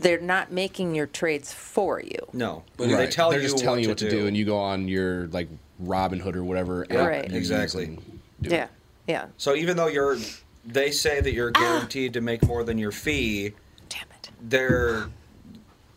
[0.00, 2.18] They're not making your trades for you.
[2.32, 4.26] No, But they tell they're you just telling what you what to to do.
[4.26, 5.48] and you go on your like
[5.80, 6.84] Robinhood or whatever.
[6.90, 7.30] Right.
[7.30, 7.84] you Exactly.
[7.84, 8.50] and- do.
[8.50, 8.66] Yeah,
[9.06, 9.26] yeah.
[9.36, 10.16] So even though you're,
[10.64, 13.52] they say that you're guaranteed to make more than your fee.
[13.88, 14.30] Damn it.
[14.40, 15.06] They're,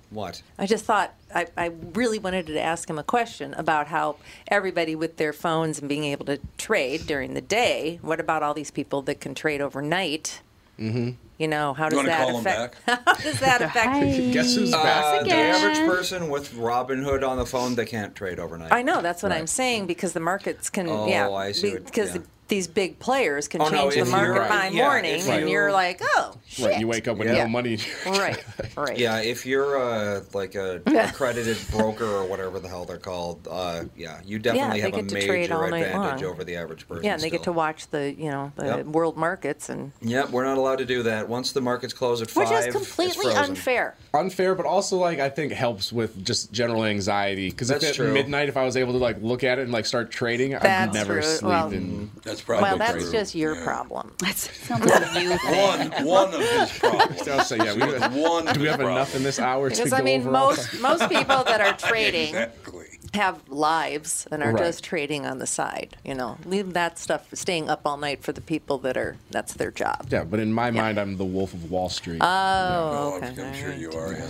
[0.10, 0.42] what?
[0.58, 4.96] I just thought I, I really wanted to ask him a question about how everybody
[4.96, 8.00] with their phones and being able to trade during the day.
[8.02, 10.42] What about all these people that can trade overnight?
[10.80, 11.12] Mm-hmm.
[11.38, 12.78] You know, how You does wanna that call 'em affect?
[12.86, 14.34] how does that affect?
[14.34, 15.26] Guess who's Uh, back?
[15.26, 18.72] the average person with Robinhood on the phone, they can't trade overnight.
[18.72, 20.88] I know that's what I'm saying because the markets can.
[20.88, 22.22] Oh, yeah, I see Because yeah.
[22.48, 25.42] These big players can Oh, no, change the market you're- by yeah, morning, if and
[25.48, 26.66] you- you're like, oh, shit.
[26.68, 27.44] Right, you wake up with Yeah.
[27.44, 27.80] no money.
[28.06, 28.44] Right,
[28.78, 28.98] right.
[28.98, 33.86] Yeah, if you're uh, like a accredited broker or whatever the hell they're called, uh,
[33.98, 36.56] yeah, you definitely they have a get to trade major all night advantage over the
[36.56, 37.04] average person.
[37.04, 38.86] Yeah, and they get to watch the you know the Yep.
[38.88, 41.28] world markets and Yep, we're not allowed to do that.
[41.28, 43.44] Once the markets close at five, which five, is it's completely frozen.
[43.52, 43.96] unfair.
[44.14, 47.50] Unfair, but also like I think helps with just general anxiety.
[47.50, 48.14] Because if That's at true.
[48.14, 50.94] midnight, if I was able to like look at it and like start trading, I'd
[50.94, 51.22] never true.
[51.24, 51.50] sleep.
[51.50, 52.10] Well, and
[52.42, 54.14] That's well, that's just your problem.
[54.20, 55.90] That sounds like you thing.
[55.92, 57.28] One, one of his problems.
[57.28, 58.92] I'll say, yeah, we With one do we have problem.
[58.98, 61.62] enough in this hour to Because go I mean, over all most most people that
[61.62, 62.85] are trading Exactly.
[63.16, 64.64] Have lives and are Right.
[64.66, 65.98] just trading on the side.
[66.06, 69.54] You know, leave that stuff staying up all night for the people that are that's
[69.54, 70.08] their job.
[70.10, 72.20] Yeah, but in my mind, I'm the Wolf of Wall Street.
[72.22, 73.28] Oh, Oh, okay.
[73.28, 74.14] I'm, I'm sure you are.
[74.14, 74.28] Yeah.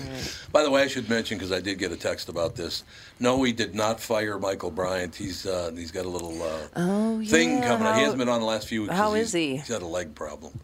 [0.52, 2.84] By the way, I should mention because I did get a text about this.
[3.20, 5.16] No, we did not fire Michael Bryant.
[5.16, 7.88] He's uh, he's got a little uh, Oh, thing coming.
[7.88, 7.96] up.
[7.96, 8.94] He hasn't been on the last few weeks.
[8.94, 9.58] how 'cause is he's- he?
[9.58, 10.60] He's got a leg problem.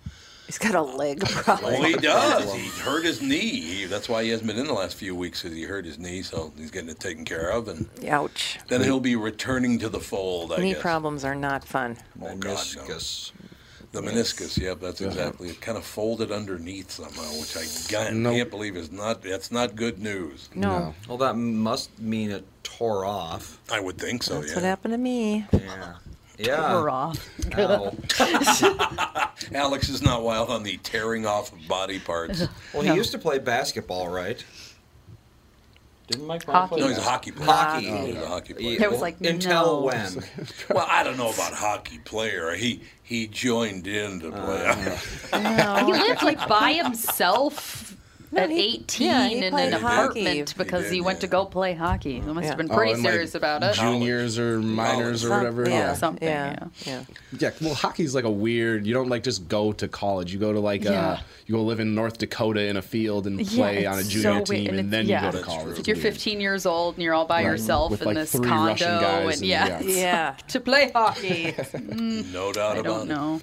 [0.51, 1.71] He's got a leg problem.
[1.71, 2.53] Well, he does.
[2.53, 3.61] He hurt his knee.
[3.61, 5.43] He, that's why he hasn't been in the last few weeks.
[5.43, 8.59] Because he hurt his knee, so he's getting it taken care of, and Ouch.
[8.67, 10.51] then he'll be returning to the fold.
[10.51, 10.81] I Knee guess.
[10.81, 11.95] problems are not fun.
[12.21, 12.97] Oh, God, no.
[13.93, 15.61] The meniscus, yep, that's exactly it.
[15.61, 18.35] Kind of folded underneath somehow, which I can't, Nope.
[18.35, 19.21] can't believe is not.
[19.21, 20.49] That's not good news.
[20.53, 20.93] No.
[21.07, 23.57] Well, that must mean it tore off.
[23.71, 24.33] I would think so.
[24.33, 24.39] Yeah.
[24.41, 24.55] That's yeah.
[24.57, 25.45] what happened to me.
[25.53, 25.93] Yeah.
[26.41, 26.71] Yeah.
[26.71, 27.29] Tore off.
[29.53, 32.47] Alex is not wild on the tearing off of body parts.
[32.73, 34.43] Well, he used to play basketball, right?
[36.07, 36.75] Didn't Mike Brown Hockey.
[36.75, 37.51] play No, he's a hockey player.
[37.51, 37.89] Hockey.
[37.89, 38.69] Oh, he's a hockey player.
[38.71, 39.85] Yeah, It was well, like, until no.
[39.85, 40.23] when?
[40.69, 42.53] Well, I don't know about hockey player.
[42.55, 44.97] He he joined in to play.
[45.31, 47.95] Uh, He lived like by himself
[48.33, 51.43] No, at he- 18 yeah, in an apartment He because he, did, went to go
[51.45, 52.13] play hockey.
[52.13, 52.47] He must Yeah.
[52.49, 53.73] have been Oh, pretty like, serious about it.
[53.75, 55.63] Juniors or minors or whatever.
[55.63, 55.93] Yeah, Yeah.
[55.95, 56.55] Something, yeah,
[56.85, 56.93] yeah.
[56.93, 57.03] yeah.
[57.39, 58.87] Yeah, well, hockey's like a weird.
[58.87, 60.31] You don't like just go to college.
[60.31, 60.91] You go to like Yeah.
[61.09, 64.03] uh, you go live in North Dakota in a field and Yeah, play on a
[64.03, 65.25] junior so team, weird, and, then yeah.
[65.25, 65.75] you go to college.
[65.75, 65.83] true.
[65.87, 67.51] You're 15 years old and you're all by Right.
[67.51, 69.79] yourself With, in like, this three condo, Russian guys and and- yeah, yeah.
[69.79, 70.27] it's Yeah.
[70.37, 71.53] like, to play hockey.
[72.31, 72.79] no doubt about it.
[72.79, 73.41] I don't know.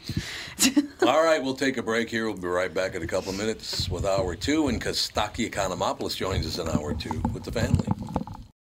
[1.07, 2.25] All right, we'll take a break here.
[2.27, 6.17] We'll be right back in a couple of minutes with hour two, and Costaki Economopoulos
[6.17, 7.87] joins us in hour two with the family.